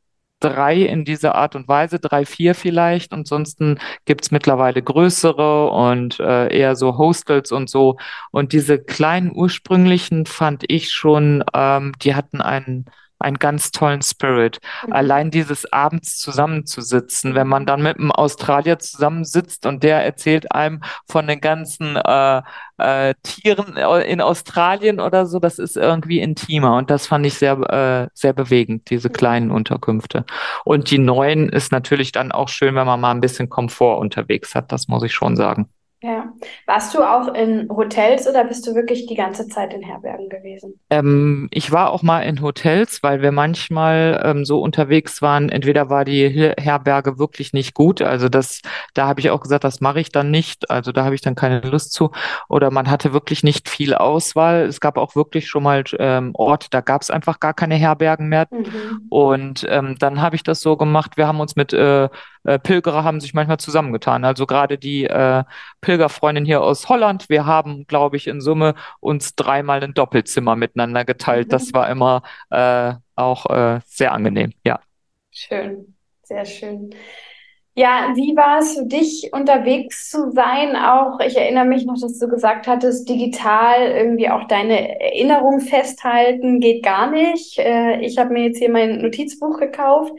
[0.48, 3.12] drei in dieser Art und Weise, drei, vier vielleicht.
[3.12, 7.96] Ansonsten gibt's mittlerweile größere und äh, eher so Hostels und so.
[8.30, 12.86] Und diese kleinen ursprünglichen fand ich schon, ähm, die hatten einen
[13.18, 14.60] einen ganz tollen Spirit.
[14.86, 14.92] Mhm.
[14.92, 20.82] Allein dieses abends zusammenzusitzen, wenn man dann mit einem Australier zusammensitzt und der erzählt einem
[21.08, 22.42] von den ganzen äh,
[22.78, 27.58] äh, Tieren in Australien oder so, das ist irgendwie intimer und das fand ich sehr,
[27.70, 30.24] äh, sehr bewegend, diese kleinen Unterkünfte.
[30.64, 34.54] Und die neuen ist natürlich dann auch schön, wenn man mal ein bisschen Komfort unterwegs
[34.54, 35.68] hat, das muss ich schon sagen.
[36.02, 36.32] Ja.
[36.66, 40.78] Warst du auch in Hotels oder bist du wirklich die ganze Zeit in Herbergen gewesen?
[40.90, 45.48] Ähm, ich war auch mal in Hotels, weil wir manchmal ähm, so unterwegs waren.
[45.48, 48.60] Entweder war die Herberge wirklich nicht gut, also das,
[48.92, 50.70] da habe ich auch gesagt, das mache ich dann nicht.
[50.70, 52.10] Also da habe ich dann keine Lust zu.
[52.48, 54.66] Oder man hatte wirklich nicht viel Auswahl.
[54.66, 58.28] Es gab auch wirklich schon mal ähm, Orte, da gab es einfach gar keine Herbergen
[58.28, 58.46] mehr.
[58.50, 59.06] Mhm.
[59.08, 61.16] Und ähm, dann habe ich das so gemacht.
[61.16, 62.08] Wir haben uns mit äh,
[62.46, 64.24] äh, Pilgerer haben sich manchmal zusammengetan.
[64.24, 65.42] Also gerade die äh,
[65.86, 71.04] Pilgerfreundin hier aus Holland, wir haben, glaube ich, in Summe uns dreimal ein Doppelzimmer miteinander
[71.04, 71.52] geteilt.
[71.52, 71.74] Das mhm.
[71.74, 74.80] war immer äh, auch äh, sehr angenehm, ja.
[75.30, 76.90] Schön, sehr schön.
[77.76, 80.74] Ja, wie war es für dich, unterwegs zu sein?
[80.74, 86.58] Auch, ich erinnere mich noch, dass du gesagt hattest, digital irgendwie auch deine Erinnerung festhalten
[86.58, 87.58] geht gar nicht.
[87.58, 90.12] Äh, ich habe mir jetzt hier mein Notizbuch gekauft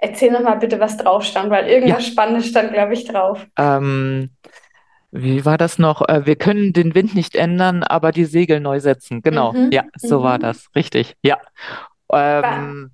[0.00, 2.12] Erzähl noch mal bitte, was drauf stand, weil irgendwas ja.
[2.12, 3.44] Spannendes stand, glaube ich, drauf.
[3.58, 4.30] Ähm,
[5.10, 6.06] wie war das noch?
[6.08, 9.22] Äh, wir können den Wind nicht ändern, aber die Segel neu setzen.
[9.22, 9.70] Genau, mhm.
[9.72, 10.24] ja, so mhm.
[10.24, 10.66] war das.
[10.74, 11.38] Richtig, ja.
[12.12, 12.90] Ähm,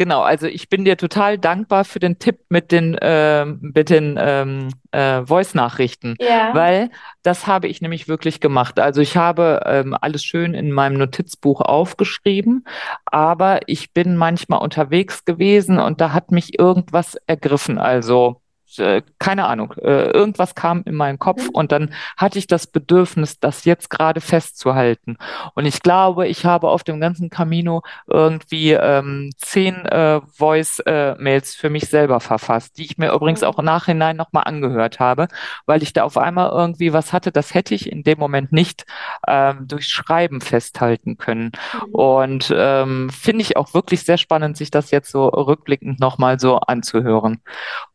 [0.00, 4.16] Genau, also ich bin dir total dankbar für den Tipp mit den, äh, mit den
[4.18, 6.54] ähm, äh, Voice-Nachrichten, ja.
[6.54, 6.88] weil
[7.22, 8.80] das habe ich nämlich wirklich gemacht.
[8.80, 12.64] Also ich habe ähm, alles schön in meinem Notizbuch aufgeschrieben,
[13.04, 17.76] aber ich bin manchmal unterwegs gewesen und da hat mich irgendwas ergriffen.
[17.76, 18.40] Also
[18.78, 21.50] äh, keine Ahnung, äh, irgendwas kam in meinen Kopf Mhm.
[21.54, 25.16] und dann hatte ich das Bedürfnis, das jetzt gerade festzuhalten.
[25.54, 31.70] Und ich glaube, ich habe auf dem ganzen Camino irgendwie ähm, zehn äh, Voice-Mails für
[31.70, 35.28] mich selber verfasst, die ich mir übrigens auch im Nachhinein nochmal angehört habe,
[35.66, 38.84] weil ich da auf einmal irgendwie was hatte, das hätte ich in dem Moment nicht
[39.26, 41.52] ähm, durch Schreiben festhalten können.
[41.72, 41.94] Mhm.
[41.94, 46.58] Und ähm, finde ich auch wirklich sehr spannend, sich das jetzt so rückblickend nochmal so
[46.58, 47.40] anzuhören.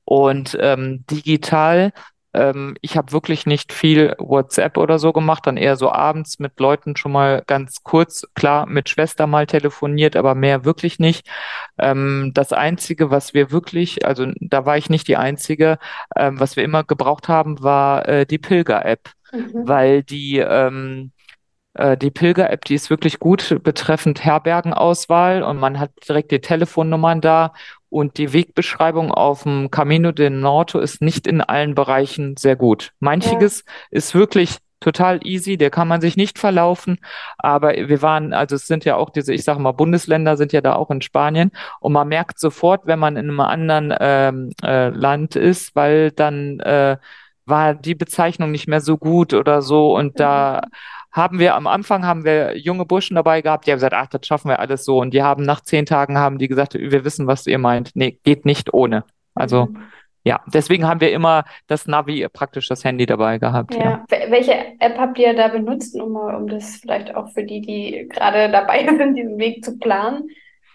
[0.06, 1.92] Und ähm, digital,
[2.34, 6.60] ähm, ich habe wirklich nicht viel WhatsApp oder so gemacht, dann eher so abends mit
[6.60, 11.28] Leuten schon mal ganz kurz, klar, mit Schwester mal telefoniert, aber mehr wirklich nicht.
[11.80, 15.78] Ähm, das Einzige, was wir wirklich, also da war ich nicht die Einzige,
[16.16, 19.68] ähm, was wir immer gebraucht haben, war äh, die Pilger-App, Mhm.
[19.68, 21.12] weil die ähm,
[21.74, 27.22] äh, die Pilger-App, die ist wirklich gut betreffend Herbergenauswahl und man hat direkt die Telefonnummern
[27.22, 27.54] da
[27.96, 32.88] und die Wegbeschreibung auf dem Camino del Norte ist nicht in allen Bereichen sehr gut.
[32.88, 32.92] Ja.
[33.00, 37.00] Manchiges ist wirklich total easy, der kann man sich nicht verlaufen,
[37.38, 40.60] aber wir waren, also es sind ja auch diese, ich sage mal, Bundesländer sind ja
[40.60, 44.90] da auch in Spanien und man merkt sofort, wenn man in einem anderen ähm, äh,
[44.90, 46.98] Land ist, weil dann äh,
[47.46, 50.70] war die Bezeichnung nicht mehr so gut oder so und da Mhm.
[51.16, 54.28] Haben wir am Anfang haben wir junge Burschen dabei gehabt, die haben gesagt, ach, das
[54.28, 54.98] schaffen wir alles so.
[55.00, 57.92] Und die haben nach zehn Tagen haben die gesagt, wir wissen, was ihr meint.
[57.96, 59.06] Nee, geht nicht ohne.
[59.34, 59.78] Also Mhm.
[60.26, 63.82] ja, deswegen haben wir immer das Navi, praktisch das Handy dabei gehabt, ja.
[63.84, 64.06] Ja.
[64.10, 68.08] Wel- Welche App habt ihr da benutzt, um, um das vielleicht auch für die, die
[68.10, 70.28] gerade dabei sind, diesen Weg zu planen?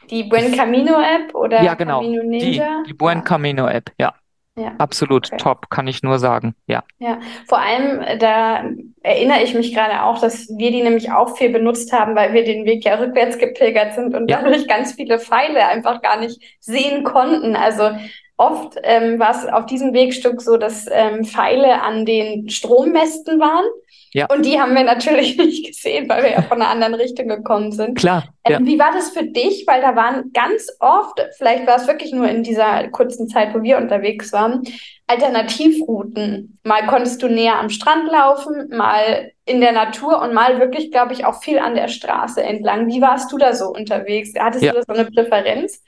[0.08, 2.00] Die Buen Camino App oder Ja, genau.
[2.00, 2.82] Camino Die, Ninja?
[2.88, 4.14] die Buen Ja, Camino App, ja.
[4.56, 5.36] Ja, Absolut okay.
[5.38, 6.54] top, kann ich nur sagen.
[6.66, 6.82] Ja.
[6.98, 8.64] Ja, vor allem, äh, da
[9.02, 12.44] erinnere ich mich gerade auch, dass wir die nämlich auch viel benutzt haben, weil wir
[12.44, 14.42] den Weg ja rückwärts gepilgert sind und Ja.
[14.42, 17.56] dadurch ganz viele Pfeile einfach gar nicht sehen konnten.
[17.56, 17.90] Also
[18.36, 23.64] oft ähm, war es auf diesem Wegstück so, dass ähm, Pfeile an den Strommästen waren.
[24.12, 24.26] Ja.
[24.26, 27.72] Und die haben wir natürlich nicht gesehen, weil wir ja von einer anderen Richtung gekommen
[27.72, 27.96] sind.
[27.96, 28.58] Klar, ja.
[28.58, 29.64] Ähm, wie war das für dich?
[29.66, 33.62] Weil da waren ganz oft, vielleicht war es wirklich nur in dieser kurzen Zeit, wo
[33.62, 34.62] wir unterwegs waren,
[35.06, 36.58] Alternativrouten.
[36.64, 41.12] Mal konntest du näher am Strand laufen, mal in der Natur und mal wirklich, glaube
[41.12, 42.86] ich, auch viel an der Straße entlang.
[42.88, 44.32] Wie warst du da so unterwegs?
[44.38, 44.72] Hattest Ja.
[44.72, 45.82] du da so eine Präferenz?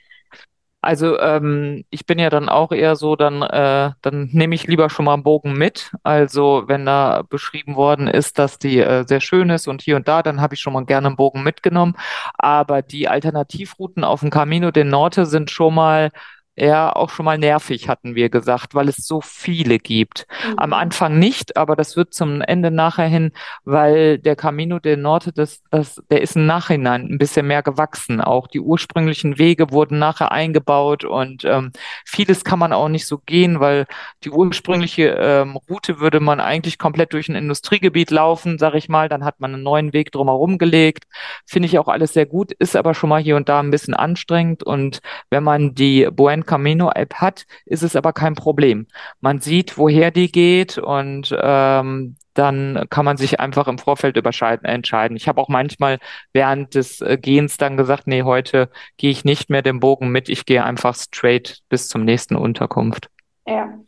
[0.82, 4.90] Also ähm, ich bin ja dann auch eher so, dann, äh, dann nehme ich lieber
[4.90, 5.92] schon mal einen Bogen mit.
[6.02, 10.08] Also wenn da beschrieben worden ist, dass die äh, sehr schön ist und hier und
[10.08, 11.94] da, dann habe ich schon mal gerne einen Bogen mitgenommen.
[12.36, 16.10] Aber die Alternativrouten auf dem Camino del Norte sind schon mal
[16.54, 20.26] eher auch schon mal nervig, hatten wir gesagt, weil es so viele gibt.
[20.56, 20.74] Am Mhm.
[20.74, 23.32] Anfang nicht, aber das wird zum Ende nachher hin,
[23.64, 28.20] weil der Camino del Norte, das, das, der ist im Nachhinein ein bisschen mehr gewachsen.
[28.20, 31.72] Auch die ursprünglichen Wege wurden nachher eingebaut und ähm,
[32.04, 33.86] vieles kann man auch nicht so gehen, weil
[34.24, 39.08] die ursprüngliche ähm, Route würde man eigentlich komplett durch ein Industriegebiet laufen, sag ich mal.
[39.08, 41.04] Dann hat man einen neuen Weg drumherum gelegt.
[41.46, 43.94] Finde ich auch alles sehr gut, ist aber schon mal hier und da ein bisschen
[43.94, 44.62] anstrengend.
[44.62, 45.00] Und
[45.30, 48.86] wenn man die Buen Camino App hat, ist es aber kein Problem.
[49.20, 55.16] Man sieht, woher die geht und ähm, dann kann man sich einfach im Vorfeld entscheiden.
[55.16, 55.98] Ich habe auch manchmal
[56.32, 60.28] während des äh, Gehens dann gesagt, nee, heute gehe ich nicht mehr den Bogen mit,
[60.28, 63.08] ich gehe einfach straight bis zum nächsten Unterkunft.
[63.46, 63.78] Ja,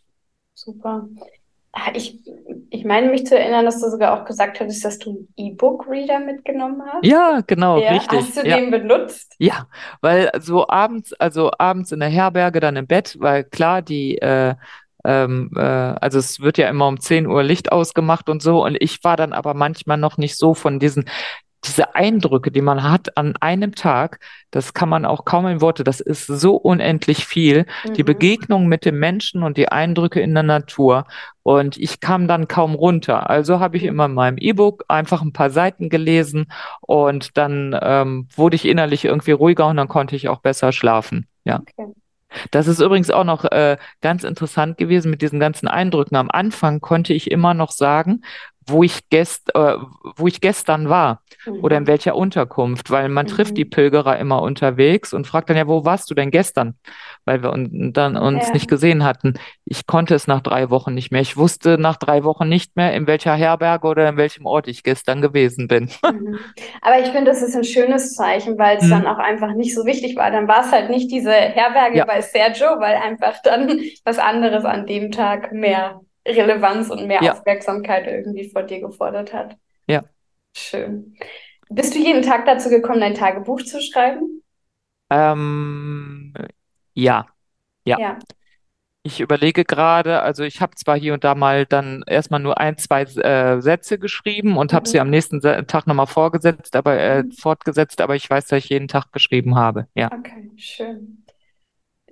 [0.55, 1.07] super.
[1.95, 2.21] Ich,
[2.71, 6.21] ich meine mich zu erinnern, dass du sogar auch gesagt hattest, dass du einen E-Book-Reader
[6.21, 7.05] mitgenommen hast.
[7.05, 8.21] Ja, genau, Ja, richtig.
[8.21, 8.57] hast du Ja.
[8.57, 9.35] den benutzt?
[9.39, 9.67] Ja,
[10.01, 14.55] weil so abends, also abends in der Herberge, dann im Bett, weil klar, die, äh,
[15.05, 18.77] ähm, äh, also es wird ja immer um 10 Uhr Licht ausgemacht und so, und
[18.81, 21.05] ich war dann aber manchmal noch nicht so von diesen,
[21.65, 25.85] diese Eindrücke, die man hat an einem Tag, das kann man auch kaum in Worte,
[25.85, 27.67] das ist so unendlich viel.
[27.97, 28.07] Die Mhm.
[28.07, 31.07] Begegnung mit dem Menschen und die Eindrücke in der Natur.
[31.43, 33.29] Und ich kam dann kaum runter.
[33.31, 36.47] Also habe ich immer in meinem E-Book einfach ein paar Seiten gelesen
[36.81, 41.27] und dann ähm, wurde ich innerlich irgendwie ruhiger und dann konnte ich auch besser schlafen.
[41.45, 41.63] Ja.
[41.63, 41.95] Okay.
[42.51, 46.17] Das ist übrigens auch noch äh, ganz interessant gewesen mit diesen ganzen Eindrücken.
[46.17, 48.23] Am Anfang konnte ich immer noch sagen,
[48.67, 49.77] wo ich gest, äh,
[50.17, 51.23] wo ich gestern war
[51.61, 51.87] oder in Mhm.
[51.89, 53.71] welcher Unterkunft, weil man trifft die Mhm.
[53.71, 56.75] Pilgerer immer unterwegs und fragt dann ja, wo warst du denn gestern?
[57.25, 58.53] Weil wir un dann uns Ja.
[58.53, 59.35] nicht gesehen hatten.
[59.65, 61.21] Ich konnte es nach drei Wochen nicht mehr.
[61.21, 64.83] Ich wusste nach drei Wochen nicht mehr, in welcher Herberge oder in welchem Ort ich
[64.83, 65.91] gestern gewesen bin.
[66.15, 66.39] Mhm.
[66.83, 68.91] Aber ich finde, das ist ein schönes Zeichen, weil es Mhm.
[68.91, 70.31] dann auch einfach nicht so wichtig war.
[70.31, 72.05] Dann war es halt nicht diese Herberge Ja.
[72.05, 77.33] bei Sergio, weil einfach dann was anderes an dem Tag mehr Relevanz und mehr Ja.
[77.33, 79.57] Aufmerksamkeit irgendwie vor dir gefordert hat.
[79.89, 80.03] Ja.
[80.57, 81.17] Schön.
[81.71, 84.43] Bist du jeden Tag dazu gekommen, dein Tagebuch zu schreiben?
[85.11, 86.33] Ähm,
[86.95, 87.27] ja,
[87.85, 87.99] ja.
[87.99, 88.19] Ja.
[89.07, 92.79] Ich überlege gerade, also ich habe zwar hier und da mal dann erstmal nur ein,
[92.79, 95.11] zwei äh, Sätze geschrieben und habe sie am Mhm.
[95.11, 97.33] nächsten Sa- Tag nochmal vorgesetzt, aber äh, Mhm.
[97.33, 99.89] fortgesetzt, aber ich weiß, dass ich jeden Tag geschrieben habe.
[99.95, 100.11] Ja.
[100.11, 101.24] Okay, schön.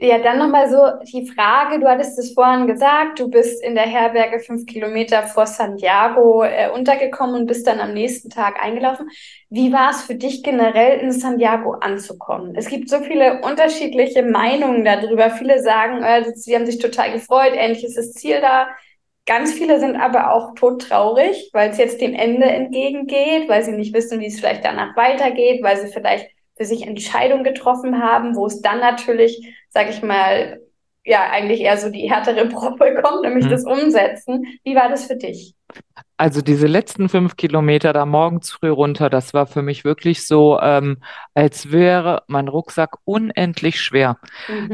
[0.05, 0.81] Ja, dann nochmal so
[1.13, 5.47] die Frage, du hattest es vorhin gesagt, du bist in der Herberge fünf Kilometer vor
[5.47, 9.09] Santiago äh, untergekommen und bist dann am nächsten Tag eingelaufen.
[9.49, 12.57] Wie war es für dich generell in Santiago anzukommen?
[12.57, 15.31] Es gibt so viele unterschiedliche Meinungen darüber.
[15.31, 18.71] Viele sagen, äh, sie haben sich total gefreut, endlich ist das Ziel da.
[19.25, 23.95] Ganz viele sind aber auch todtraurig, weil es jetzt dem Ende entgegengeht, weil sie nicht
[23.95, 26.29] wissen, wie es vielleicht danach weitergeht, weil sie vielleicht
[26.63, 30.61] für sich Entscheidungen getroffen haben, wo es dann natürlich, sage ich mal,
[31.05, 33.51] ja, eigentlich eher so die härtere Probe kommt, nämlich Hm.
[33.51, 34.47] das Umsetzen.
[34.65, 35.55] Wie war das für dich?
[36.17, 40.59] Also diese letzten fünf Kilometer da morgens früh runter, das war für mich wirklich so,
[40.61, 40.99] ähm,
[41.35, 44.19] als wäre mein Rucksack unendlich schwer.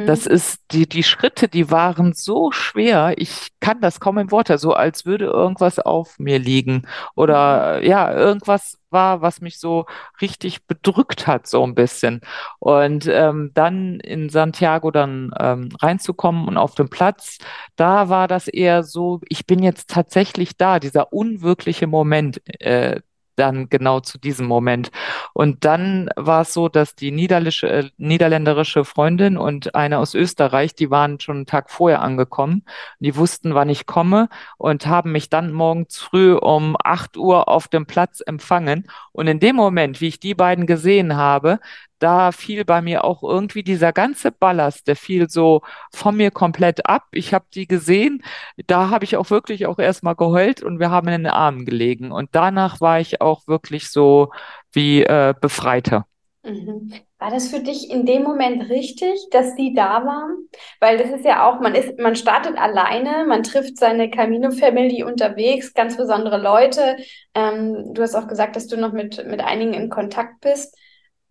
[0.04, 0.32] Das Mhm.
[0.32, 4.74] ist, die, die Schritte, die waren so schwer, ich kann das kaum in Worte, so
[4.74, 6.86] als würde irgendwas auf mir liegen.
[7.16, 7.16] Mhm.
[7.16, 9.86] Oder ja, irgendwas war, was mich so
[10.20, 12.20] richtig bedrückt hat, so ein bisschen.
[12.58, 17.38] Und ähm, dann in Santiago dann ähm, reinzukommen und auf dem Platz,
[17.76, 22.40] da war das eher so, ich bin jetzt tatsächlich da, dieser unwirkliche Moment.
[22.60, 23.00] Äh,
[23.38, 24.90] dann genau zu diesem Moment.
[25.32, 30.74] Und dann war es so, dass die niederländische, äh, niederländerische Freundin und eine aus Österreich,
[30.74, 32.64] die waren schon einen Tag vorher angekommen.
[32.98, 37.68] Die wussten, wann ich komme und haben mich dann morgens früh um 8 Uhr auf
[37.68, 38.88] dem Platz empfangen.
[39.12, 41.60] Und in dem Moment, wie ich die beiden gesehen habe,
[41.98, 46.86] da fiel bei mir auch irgendwie dieser ganze Ballast, der fiel so von mir komplett
[46.86, 47.06] ab.
[47.12, 48.22] Ich habe die gesehen,
[48.66, 52.12] da habe ich auch wirklich auch erstmal geheult und wir haben in den Armen gelegen.
[52.12, 54.30] Und danach war ich auch wirklich so
[54.72, 56.06] wie äh, Befreiter.
[56.44, 56.92] Mhm.
[57.18, 60.48] War das für dich in dem Moment richtig, dass sie da waren?
[60.78, 65.02] Weil das ist ja auch, man ist, man startet alleine, man trifft seine Camino Family
[65.02, 66.96] unterwegs, ganz besondere Leute.
[67.34, 70.76] Ähm, du hast auch gesagt, dass du noch mit, mit einigen in Kontakt bist.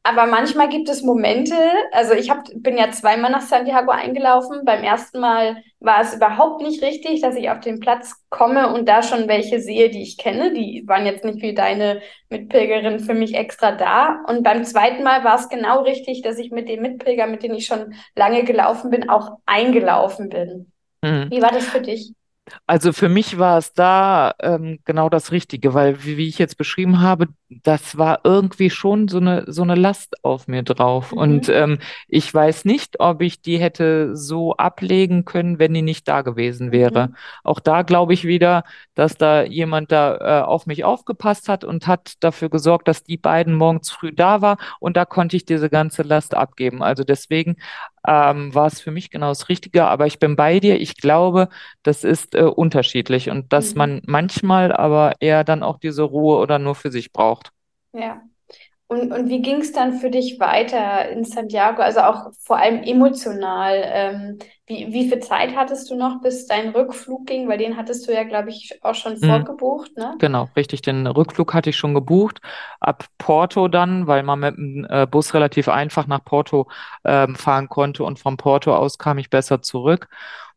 [0.10, 1.54] Aber manchmal gibt es Momente,
[1.92, 4.64] also ich hab, bin ja zweimal nach Santiago eingelaufen.
[4.64, 8.88] Beim ersten Mal war es überhaupt nicht richtig, dass ich auf den Platz komme und
[8.88, 10.54] da schon welche sehe, die ich kenne.
[10.54, 14.24] Die waren jetzt nicht wie deine Mitpilgerin für mich extra da.
[14.30, 17.56] Und beim zweiten Mal war es genau richtig, dass ich mit den Mitpilgern, mit denen
[17.56, 20.72] ich schon lange gelaufen bin, auch eingelaufen bin.
[21.02, 21.30] Mhm.
[21.32, 22.14] Wie war das für dich?
[22.66, 26.58] Also für mich war es da ähm, genau das Richtige, weil wie, wie ich jetzt
[26.58, 31.12] beschrieben habe, das war irgendwie schon so eine so eine Last auf mir drauf.
[31.14, 31.54] Und Mhm.
[31.54, 31.78] ähm,
[32.08, 36.72] ich weiß nicht, ob ich die hätte so ablegen können, wenn die nicht da gewesen
[36.72, 37.10] wäre.
[37.10, 37.16] Mhm.
[37.44, 38.64] Auch da glaube ich wieder,
[38.96, 43.18] dass da jemand da äh, auf mich aufgepasst hat und hat dafür gesorgt, dass die
[43.18, 46.82] beiden morgens früh da war und da konnte ich diese ganze Last abgeben.
[46.84, 47.58] Also deswegen
[48.08, 49.86] ähm, war es für mich genau das Richtige.
[49.88, 50.80] Aber ich bin bei dir.
[50.82, 51.50] Ich glaube,
[51.84, 53.76] das ist äh, unterschiedlich und dass Mhm.
[53.76, 57.52] man manchmal aber eher dann auch diese Ruhe oder nur für sich braucht.
[57.94, 58.22] Ja.
[58.88, 61.82] Und, und wie ging es dann für dich weiter in Santiago?
[61.82, 63.82] Also auch vor allem emotional.
[63.86, 67.48] Ähm, wie, wie viel Zeit hattest du noch, bis dein Rückflug ging?
[67.50, 69.48] Weil den hattest du ja, glaube ich, auch schon Mhm.
[69.48, 70.20] vorgebucht, ne?
[70.20, 70.82] Genau, richtig.
[70.84, 72.42] Den Rückflug hatte ich schon gebucht.
[72.80, 76.70] Ab Porto dann, weil man mit dem äh, Bus relativ einfach nach Porto
[77.06, 80.10] ähm, fahren konnte und von Porto aus kam ich besser zurück.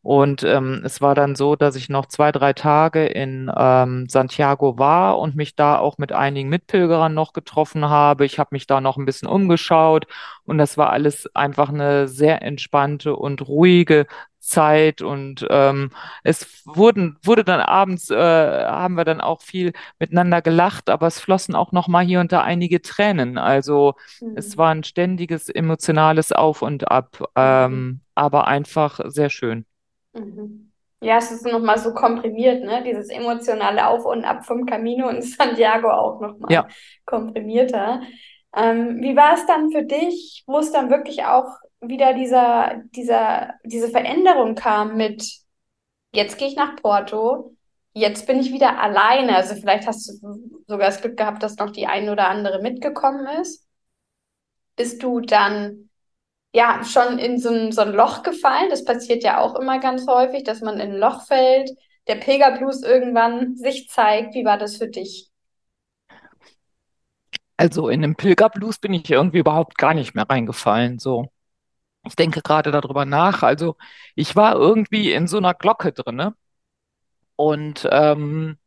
[0.02, 4.78] Und ähm, es war dann so, dass ich noch zwei, drei Tage in ähm, Santiago
[4.78, 8.24] war und mich da auch mit einigen Mitpilgerern noch getroffen habe.
[8.24, 10.06] Ich habe mich da noch ein bisschen umgeschaut
[10.44, 14.06] und das war alles einfach eine sehr entspannte und ruhige
[14.38, 15.90] Zeit und ähm,
[16.24, 21.20] es wurden, wurde dann abends, äh, haben wir dann auch viel miteinander gelacht, aber es
[21.20, 23.36] flossen auch noch mal hier und da einige Tränen.
[23.36, 23.94] Also
[24.32, 24.58] es Mhm.
[24.58, 27.26] war ein ständiges emotionales Auf und Ab, Mhm.
[27.36, 29.66] ähm, aber einfach sehr schön.
[30.12, 30.72] Mhm.
[31.02, 32.82] Ja, es ist nochmal so komprimiert, ne?
[32.84, 36.68] Dieses emotionale Auf und Ab vom Camino in Santiago auch nochmal Ja,
[37.06, 38.02] komprimierter.
[38.54, 41.46] Ähm, wie war es dann für dich, wo es dann wirklich auch
[41.80, 45.40] wieder dieser, dieser, diese Veränderung kam mit
[46.12, 47.56] Jetzt gehe ich nach Porto.
[47.92, 49.36] Jetzt bin ich wieder alleine.
[49.36, 53.26] Also vielleicht hast du sogar das Glück gehabt, dass noch die eine oder andere mitgekommen
[53.40, 53.66] ist.
[54.76, 55.89] Bist du dann
[56.52, 58.68] ja schon in so ein, so ein Loch gefallen?
[58.70, 61.70] Das passiert ja auch immer ganz häufig, dass man in ein Loch fällt,
[62.08, 64.34] der Pilgerblues irgendwann sich zeigt.
[64.34, 65.30] Wie war das für dich?
[67.60, 70.98] also in den Pilgerblues bin ich irgendwie überhaupt gar nicht mehr reingefallen.
[70.98, 71.30] So,
[72.06, 73.42] ich denke gerade darüber nach.
[73.44, 73.76] Also
[74.16, 76.34] ich war irgendwie in so einer Glocke drinne
[77.36, 78.58] und ähm,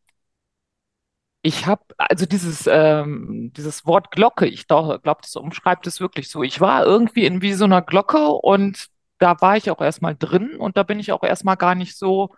[1.46, 6.41] Ich habe, also dieses, ähm, dieses Wort Glocke, ich glaube, das umschreibt es wirklich so.
[6.41, 8.88] Ich war irgendwie in wie so einer Glocke und
[9.20, 12.34] da war ich auch erstmal drin und da bin ich auch erstmal gar nicht so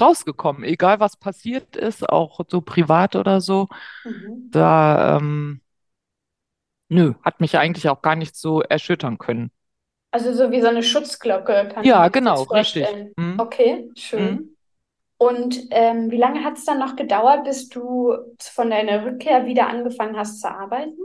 [0.00, 3.68] rausgekommen, egal was passiert ist, auch so privat oder so.
[4.04, 4.50] Mhm.
[4.52, 5.60] Da, ähm,
[6.90, 9.50] nö, hat mich eigentlich auch gar nicht so erschüttern können.
[10.12, 12.88] Also so wie so eine Schutzglocke, kann ich Ja, genau, richtig.
[13.16, 13.38] Mhm.
[13.38, 14.50] Okay, Mhm.
[15.20, 19.68] Und ähm, wie lange hat es dann noch gedauert, bis du von deiner Rückkehr wieder
[19.68, 20.96] angefangen hast zu arbeiten?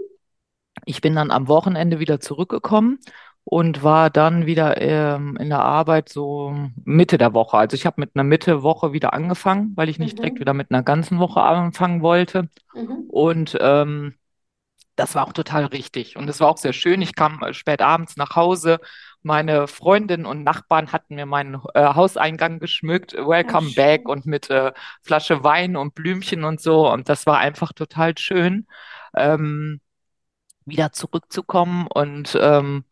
[0.86, 3.00] Ich bin dann am Wochenende wieder zurückgekommen
[3.44, 7.58] und war dann wieder ähm, in der Arbeit so Mitte der Woche.
[7.58, 10.40] Also ich habe mit einer Mitte Woche wieder angefangen, weil ich nicht direkt Mhm.
[10.40, 12.50] wieder mit einer ganzen Woche anfangen wollte.
[12.74, 13.02] Mhm.
[13.08, 14.16] Und ähm,
[14.96, 16.18] das war auch total richtig.
[16.18, 17.02] Und es war auch sehr schön.
[17.02, 18.80] Ich kam äh, spät abends nach Hause.
[19.26, 24.12] Meine Freundin und Nachbarn hatten mir meinen äh, Hauseingang geschmückt, Ach, Welcome back schön.
[24.12, 24.72] und mit äh,
[25.02, 26.92] Flasche Wein und Blümchen und so.
[26.92, 28.68] Und das war einfach total schön.
[29.16, 29.82] Ähm,
[30.66, 31.88] wieder zurückzukommen.
[31.88, 32.86] Und ähm,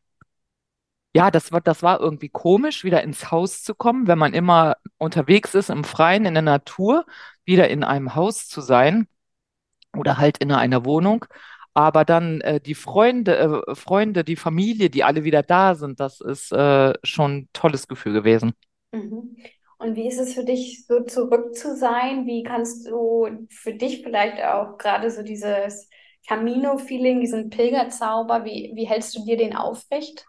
[1.15, 4.77] ja, das war, das war irgendwie komisch, wieder ins Haus zu kommen, wenn man immer
[4.97, 7.05] unterwegs ist im Freien, in der Natur,
[7.45, 9.07] wieder in einem Haus zu sein
[9.95, 11.25] oder halt in einer Wohnung.
[11.76, 16.21] Aber dann äh, die Freunde, äh, Freunde, die Familie, die alle wieder da sind, das
[16.21, 18.53] ist äh, schon ein tolles Gefühl gewesen.
[18.91, 19.36] Mhm.
[19.80, 22.26] Und wie ist es für dich, so zurück zu sein?
[22.26, 25.89] Wie kannst du für dich vielleicht auch gerade so dieses
[26.28, 30.26] Camino-Feeling, diesen Pilgerzauber, wie, wie hältst du dir den aufrecht?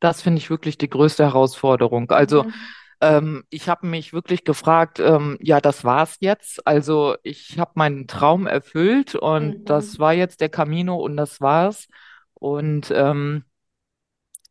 [0.00, 2.10] Das finde ich wirklich die größte Herausforderung.
[2.10, 2.54] Also Mhm.
[3.00, 6.66] Ähm, ich habe mich wirklich gefragt, ähm, ja, das war's jetzt.
[6.66, 9.98] Also ich habe meinen Traum erfüllt und das Mhm.
[9.98, 11.88] war jetzt der Camino und das war's.
[12.34, 13.44] Und ähm,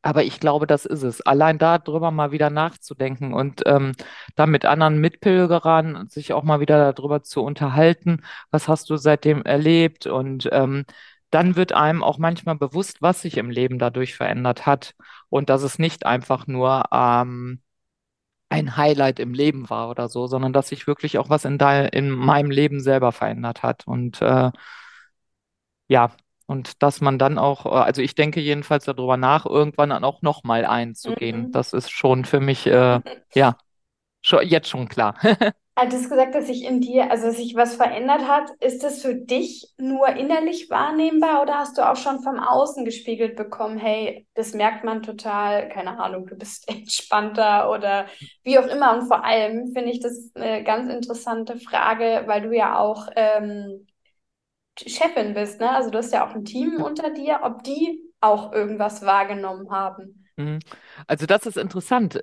[0.02, 1.22] aber ich glaube, das ist es.
[1.22, 3.94] Allein darüber mal wieder nachzudenken und ähm,
[4.36, 8.22] da mit anderen Mitpilgerern sich auch mal wieder darüber zu unterhalten,
[8.52, 10.06] was hast du seitdem erlebt?
[10.06, 10.86] Und ähm,
[11.32, 14.94] dann wird einem auch manchmal bewusst, was sich im Leben dadurch verändert hat.
[15.30, 17.62] Und dass es nicht einfach nur ähm,
[18.50, 21.88] ein Highlight im Leben war oder so, sondern dass sich wirklich auch was in, dein,
[21.88, 23.88] in meinem Leben selber verändert hat.
[23.88, 24.52] Und äh,
[25.88, 26.12] ja,
[26.48, 30.22] und dass man dann auch, äh, also ich denke jedenfalls darüber nach, irgendwann dann auch
[30.22, 31.48] nochmal einzugehen.
[31.48, 31.52] Mhm.
[31.52, 33.02] Das ist schon für mich, äh,
[33.34, 33.58] ja,
[34.26, 35.16] schon, jetzt schon klar.
[35.78, 38.50] Hattest gesagt, dass sich in dir, also dass sich was verändert hat.
[38.62, 43.36] Ist das für dich nur innerlich wahrnehmbar oder hast du auch schon vom Außen gespiegelt
[43.36, 48.06] bekommen, hey, das merkt man total, keine Ahnung, du bist entspannter oder
[48.44, 48.96] wie auch immer.
[48.98, 53.86] Und vor allem finde ich das eine ganz interessante Frage, weil du ja auch ähm,
[54.80, 55.70] Chefin bist, ne?
[55.72, 60.26] Also du hast ja auch ein Team unter dir, ob die auch irgendwas wahrgenommen haben.
[60.38, 60.60] Mhm.
[61.08, 62.20] Also das ist interessant.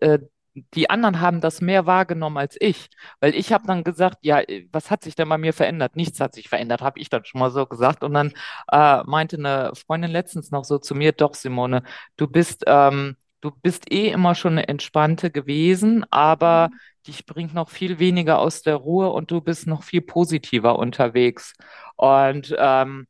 [0.55, 2.91] Die anderen haben das mehr wahrgenommen als ich,
[3.21, 5.97] weil ich habe dann gesagt, ja, äh, was hat sich denn bei mir verändert?
[5.97, 8.05] Nichts hat sich verändert, habe ich dann schon mal so gesagt.
[8.05, 8.33] Und dann
[8.71, 11.83] äh, meinte eine Freundin letztens noch so zu mir, doch, Simone,
[12.19, 16.81] du bist, ähm, du bist eh immer schon eine Entspannte gewesen, aber Mhm.
[17.07, 21.55] dich bringt noch viel weniger aus der Ruhe und du bist noch viel positiver unterwegs.
[21.97, 23.07] Und ähm,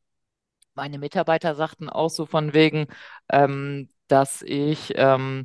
[0.74, 2.86] meine Mitarbeiter sagten auch so von wegen,
[3.30, 5.44] ähm, dass ich ähm,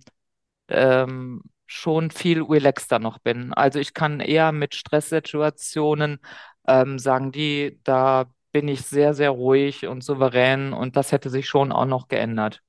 [0.69, 3.53] ähm, schon viel relaxter noch bin.
[3.53, 6.19] Also ich kann eher mit Stresssituationen
[6.67, 11.47] ähm, sagen, die, da bin ich sehr, sehr ruhig und souverän und das hätte sich
[11.47, 12.61] schon auch noch geändert.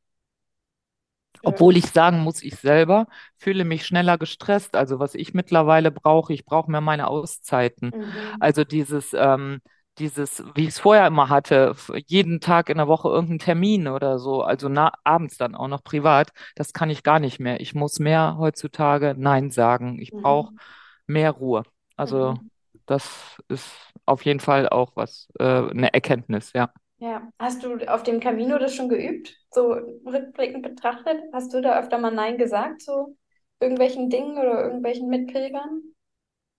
[1.42, 4.74] Obwohl ich sagen muss, ich selber fühle mich schneller gestresst.
[4.74, 7.92] Also was ich mittlerweile brauche, ich brauche mehr meine Auszeiten.
[7.94, 8.12] Mhm.
[8.40, 9.60] Also dieses, ähm,
[9.98, 11.74] dieses, wie ich es vorher immer hatte,
[12.06, 15.84] jeden Tag in der Woche irgendeinen Termin oder so, also na, abends dann auch noch
[15.84, 17.60] privat, das kann ich gar nicht mehr.
[17.60, 20.00] Ich muss mehr heutzutage Nein sagen.
[20.00, 20.58] Ich brauche Mhm.
[21.06, 21.64] mehr Ruhe.
[21.96, 22.48] Also Mhm.
[22.86, 23.70] das ist
[24.06, 26.72] auf jeden Fall auch was, äh, eine Erkenntnis, ja.
[26.98, 29.36] Ja, hast du auf dem Camino das schon geübt?
[29.50, 31.22] So rückblickend betrachtet?
[31.32, 33.16] Hast du da öfter mal Nein gesagt zu
[33.60, 35.82] irgendwelchen Dingen oder irgendwelchen Mitpilgern?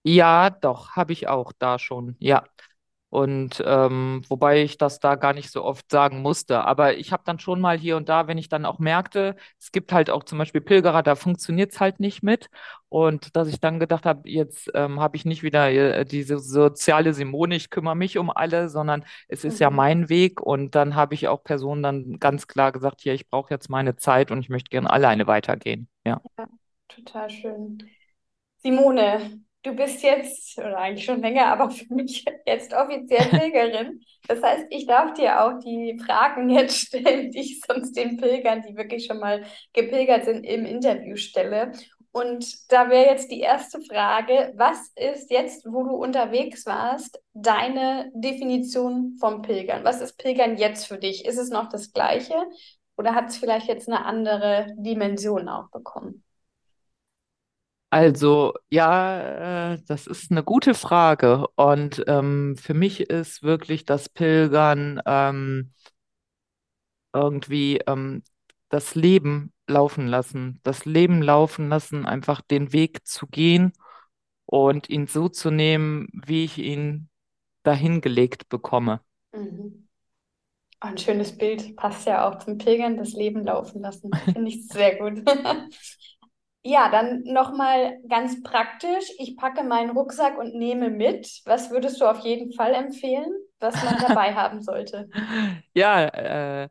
[0.02, 2.44] Ja, doch, habe ich auch da schon, ja.
[3.10, 6.64] Und ähm, wobei ich das da gar nicht so oft sagen musste.
[6.64, 9.72] Aber ich habe dann schon mal hier und da, wenn ich dann auch merkte, es
[9.72, 12.48] gibt halt auch zum Beispiel Pilgerer, da funktioniert es halt nicht mit.
[12.88, 17.12] Und dass ich dann gedacht habe, jetzt ähm, habe ich nicht wieder äh, diese soziale
[17.14, 19.76] Simone, ich kümmere mich um alle, sondern es ist ja Mhm.
[19.76, 20.40] mein Weg.
[20.40, 23.96] Und dann habe ich auch Personen dann ganz klar gesagt, hier, ich brauche jetzt meine
[23.96, 25.88] Zeit und ich möchte gerne alleine weitergehen.
[26.04, 26.22] Ja.
[26.38, 26.48] Ja,
[26.88, 27.88] total schön.
[28.58, 34.00] Simone, du bist jetzt, oder eigentlich schon länger, aber für mich jetzt offiziell Pilgerin.
[34.26, 38.62] Das heißt, ich darf dir auch die Fragen jetzt stellen, die ich sonst den Pilgern,
[38.62, 41.72] die wirklich schon mal gepilgert sind, im Interview stelle.
[42.12, 48.10] Und da wäre jetzt die erste Frage, was ist jetzt, wo du unterwegs warst, deine
[48.14, 49.84] Definition vom Pilgern?
[49.84, 51.24] Was ist Pilgern jetzt für dich?
[51.24, 52.34] Ist es noch das Gleiche
[52.96, 56.24] oder hat es vielleicht jetzt eine andere Dimension auch bekommen?
[57.92, 61.46] Also, ja, äh, das ist eine gute Frage.
[61.56, 65.72] Und ähm, für mich ist wirklich das Pilgern ähm,
[67.12, 68.22] irgendwie ähm,
[68.68, 70.60] das Leben laufen lassen.
[70.62, 73.72] Das Leben laufen lassen, einfach den Weg zu gehen
[74.46, 77.08] und ihn so zu nehmen, wie ich ihn
[77.64, 79.00] dahin gelegt bekomme.
[79.32, 79.88] Mhm.
[80.82, 84.24] Oh, ein schönes Bild, passt ja auch zum Pilgern, das Leben laufen lassen.
[84.32, 85.22] Finde ich sehr gut.
[86.62, 89.10] Ja, dann nochmal ganz praktisch.
[89.18, 91.40] Ich packe meinen Rucksack und nehme mit.
[91.46, 95.08] Was würdest du auf jeden Fall empfehlen, was man dabei haben sollte?
[95.74, 96.68] Ja, äh,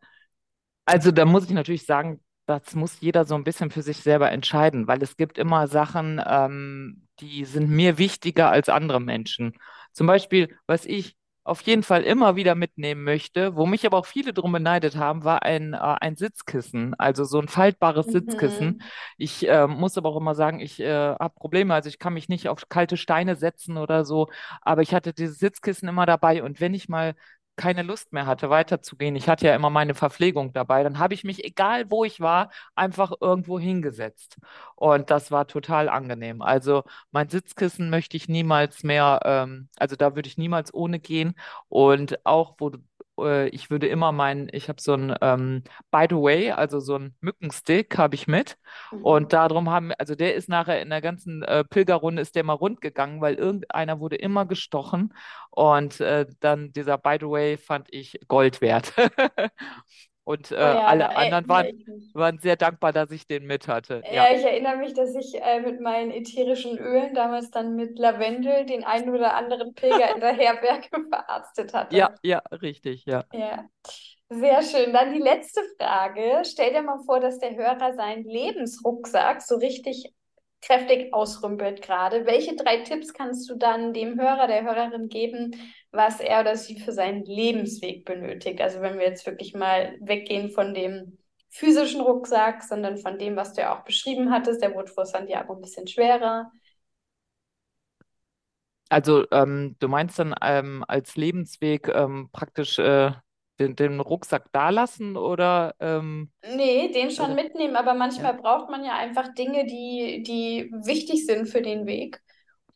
[0.86, 4.32] Also da muss ich natürlich sagen, das muss jeder so ein bisschen für sich selber
[4.32, 9.54] entscheiden, weil es gibt immer Sachen, ähm, die sind mir wichtiger als andere Menschen.
[9.94, 11.18] Zum Beispiel, was ich
[11.50, 15.24] auf jeden Fall immer wieder mitnehmen möchte, wo mich aber auch viele drum beneidet haben,
[15.24, 18.68] war ein, äh, ein Sitzkissen, also so ein faltbares Sitzkissen.
[18.68, 18.82] Mhm.
[19.18, 22.30] Ich äh, muss aber auch immer sagen, ich äh, habe Probleme, also ich kann mich
[22.30, 24.28] nicht auf kalte Steine setzen oder so,
[24.62, 27.16] aber ich hatte dieses Sitzkissen immer dabei und wenn ich mal
[27.60, 29.16] keine Lust mehr hatte, weiterzugehen.
[29.18, 30.82] Ich hatte ja immer meine Verpflegung dabei.
[30.84, 34.38] Dann habe ich mich, egal wo ich war, einfach irgendwo hingesetzt.
[34.76, 36.42] Und das war total angenehm.
[36.42, 41.36] Also mein Sitzkissen möchte ich niemals mehr, ähm, also da würde ich niemals ohne gehen.
[41.68, 42.80] Und auch, wo du
[43.26, 46.96] äh, ich würde immer meinen, ich habe so ein ähm, By the way, also so
[46.98, 48.58] ein Mückenstick habe ich mit.
[49.00, 49.30] Und Mhm.
[49.34, 52.82] darum haben, also der ist nachher in der ganzen äh, Pilgerrunde ist der mal rund
[52.82, 55.14] gegangen, weil irgendeiner wurde immer gestochen.
[55.52, 58.94] Und äh, dann dieser By the way fand ich Gold wert.
[60.30, 63.48] Und Oh äh, ja, da alle anderen erinnere waren, waren sehr dankbar, dass ich den
[63.48, 64.04] mit hatte.
[64.12, 67.98] Ja, Ja, ich erinnere mich, dass ich äh, mit meinen ätherischen Ölen damals dann mit
[67.98, 72.20] Lavendel den einen oder anderen Pilger in der Herberge verarztet ja, hatte.
[72.22, 73.24] ja, richtig, ja.
[73.34, 73.68] Ja,
[74.30, 74.94] sehr schön.
[74.94, 76.44] Dann die letzte Frage.
[76.46, 80.14] Stell dir mal vor, dass der Hörer seinen Lebensrucksack so richtig
[80.62, 82.26] kräftig ausrümpelt gerade.
[82.28, 85.56] Welche drei Tipps kannst du dann dem Hörer, der Hörerin geben,
[85.92, 88.62] was er oder sie für seinen Lebensweg benötigt?
[88.62, 91.18] Also wenn wir jetzt wirklich mal weggehen von dem
[91.50, 95.56] physischen Rucksack, sondern von dem, was du ja auch beschrieben hattest, der wurde vor Santiago
[95.56, 96.52] ein bisschen schwerer.
[98.90, 103.12] Also ähm, du meinst dann ähm, als Lebensweg ähm, praktisch äh,
[103.60, 108.24] den, den Rucksack dalassen oder ähm, Nee, den schon oder, mitnehmen, aber ja.
[108.24, 112.22] manchmal braucht man ja einfach Dinge, die, die wichtig sind für den Weg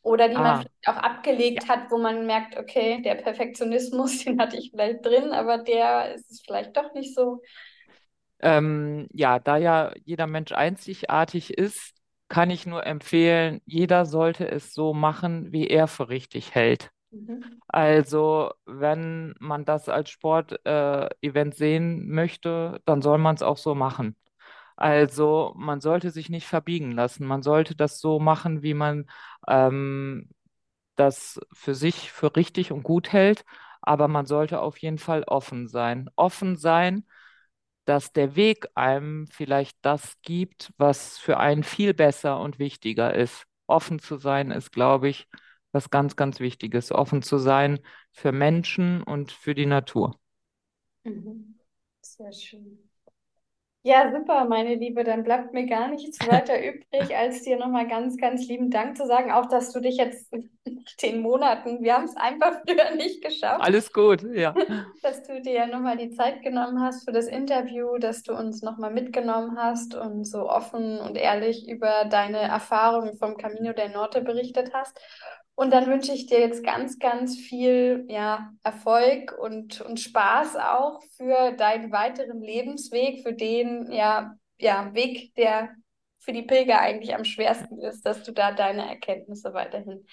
[0.04, 1.04] oder die man Ah, vielleicht auch ja.
[1.04, 6.14] abgelegt hat, wo man merkt, okay, der Perfektionismus, den hatte ich vielleicht drin, aber der
[6.14, 7.42] ist es vielleicht doch nicht so.
[8.40, 11.94] Ähm, ja, da ja jeder Mensch einzigartig ist,
[12.28, 16.90] kann ich nur empfehlen, jeder sollte es so machen, wie er für richtig hält.
[17.12, 17.62] Mhm.
[17.68, 23.74] Also, wenn man das als Sportevent äh, sehen möchte, dann soll man es auch so
[23.74, 24.16] machen.
[24.76, 27.26] Also, man sollte sich nicht verbiegen lassen.
[27.26, 29.08] Man sollte das so machen, wie man
[29.48, 30.30] ähm,
[30.96, 33.44] das für sich für richtig und gut hält.
[33.82, 36.10] Aber man sollte auf jeden Fall offen sein.
[36.16, 37.04] Offen sein
[37.86, 43.46] dass der Weg einem vielleicht das gibt, was für einen viel besser und wichtiger ist.
[43.66, 45.28] Offen zu sein ist, glaube ich,
[45.72, 46.92] was ganz, ganz Wichtiges.
[46.92, 47.80] Offen zu sein
[48.12, 50.18] für Menschen und für die Natur.
[51.04, 51.58] Mhm.
[52.02, 52.90] Sehr schön.
[53.86, 55.04] Ja, super, meine Liebe.
[55.04, 59.06] Dann bleibt mir gar nichts weiter übrig, als dir nochmal ganz, ganz lieben Dank zu
[59.06, 59.30] sagen.
[59.30, 60.48] Auch, dass du dich jetzt in
[61.02, 64.54] den Monaten, wir haben es einfach früher nicht geschafft, Alles gut, ja.
[65.02, 68.62] dass du dir ja nochmal die Zeit genommen hast für das Interview, dass du uns
[68.62, 74.22] nochmal mitgenommen hast und so offen und ehrlich über deine Erfahrungen vom Camino del Norte
[74.22, 74.98] berichtet hast.
[75.56, 81.00] Und dann wünsche ich dir jetzt ganz, ganz viel, ja, Erfolg und, und Spaß auch
[81.16, 85.70] für deinen weiteren Lebensweg, für den, ja, ja, Weg, der
[86.18, 90.06] für die Pilger eigentlich am schwersten ist, dass du da deine Erkenntnisse weiterhin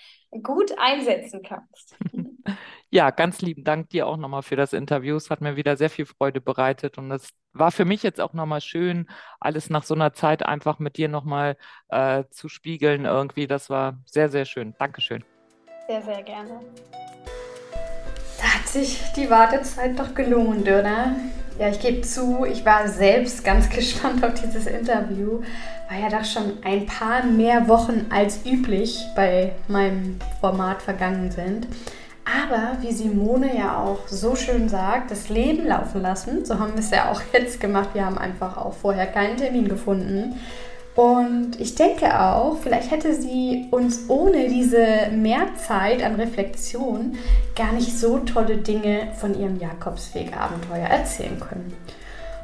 [0.43, 1.95] gut einsetzen kannst.
[2.93, 5.15] Ja, ganz lieben Dank dir auch nochmal für das Interview.
[5.15, 8.33] Es hat mir wieder sehr viel Freude bereitet und es war für mich jetzt auch
[8.33, 9.07] nochmal schön,
[9.39, 11.55] alles nach so einer Zeit einfach mit dir nochmal
[11.87, 13.47] äh, zu spiegeln irgendwie.
[13.47, 14.75] Das war sehr, sehr schön.
[14.77, 15.23] Dankeschön.
[15.87, 16.59] Sehr, sehr gerne.
[18.37, 21.15] Da hat sich die Wartezeit doch gelohnt, oder?
[21.57, 25.41] Ja, ich gebe zu, ich war selbst ganz gespannt auf dieses Interview,
[25.89, 31.67] weil ja doch schon ein paar mehr Wochen als üblich bei meinem Format vergangen sind.
[32.25, 36.45] Aber wie Simone ja auch so schön sagt, das Leben laufen lassen.
[36.45, 37.89] So haben wir es ja auch jetzt gemacht.
[37.93, 40.39] Wir haben einfach auch vorher keinen Termin gefunden.
[40.95, 47.17] Und ich denke auch, vielleicht hätte sie uns ohne diese Mehrzeit an Reflexion
[47.55, 51.73] gar nicht so tolle Dinge von ihrem Jakobsweg-Abenteuer erzählen können.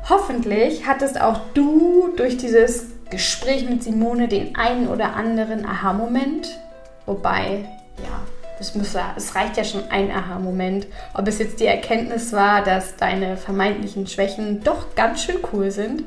[0.09, 6.57] Hoffentlich hattest auch du durch dieses Gespräch mit Simone den einen oder anderen Aha-Moment.
[7.05, 7.65] Wobei,
[7.97, 8.21] ja,
[8.59, 10.87] es, muss, es reicht ja schon ein Aha-Moment.
[11.13, 16.03] Ob es jetzt die Erkenntnis war, dass deine vermeintlichen Schwächen doch ganz schön cool sind.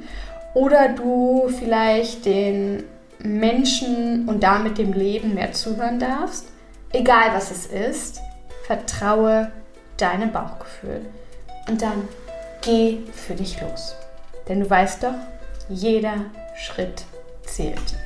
[0.55, 2.85] Oder du vielleicht den
[3.19, 6.49] Menschen und damit dem Leben mehr zuhören darfst.
[6.93, 8.21] Egal was es ist,
[8.67, 9.53] vertraue
[9.97, 11.03] deinem Bauchgefühl.
[11.69, 12.09] Und dann
[12.63, 13.95] geh für dich los.
[14.49, 15.15] Denn du weißt doch,
[15.69, 16.15] jeder
[16.57, 17.05] Schritt
[17.47, 17.97] zählt.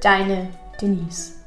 [0.00, 0.48] Deine
[0.80, 1.41] Denise.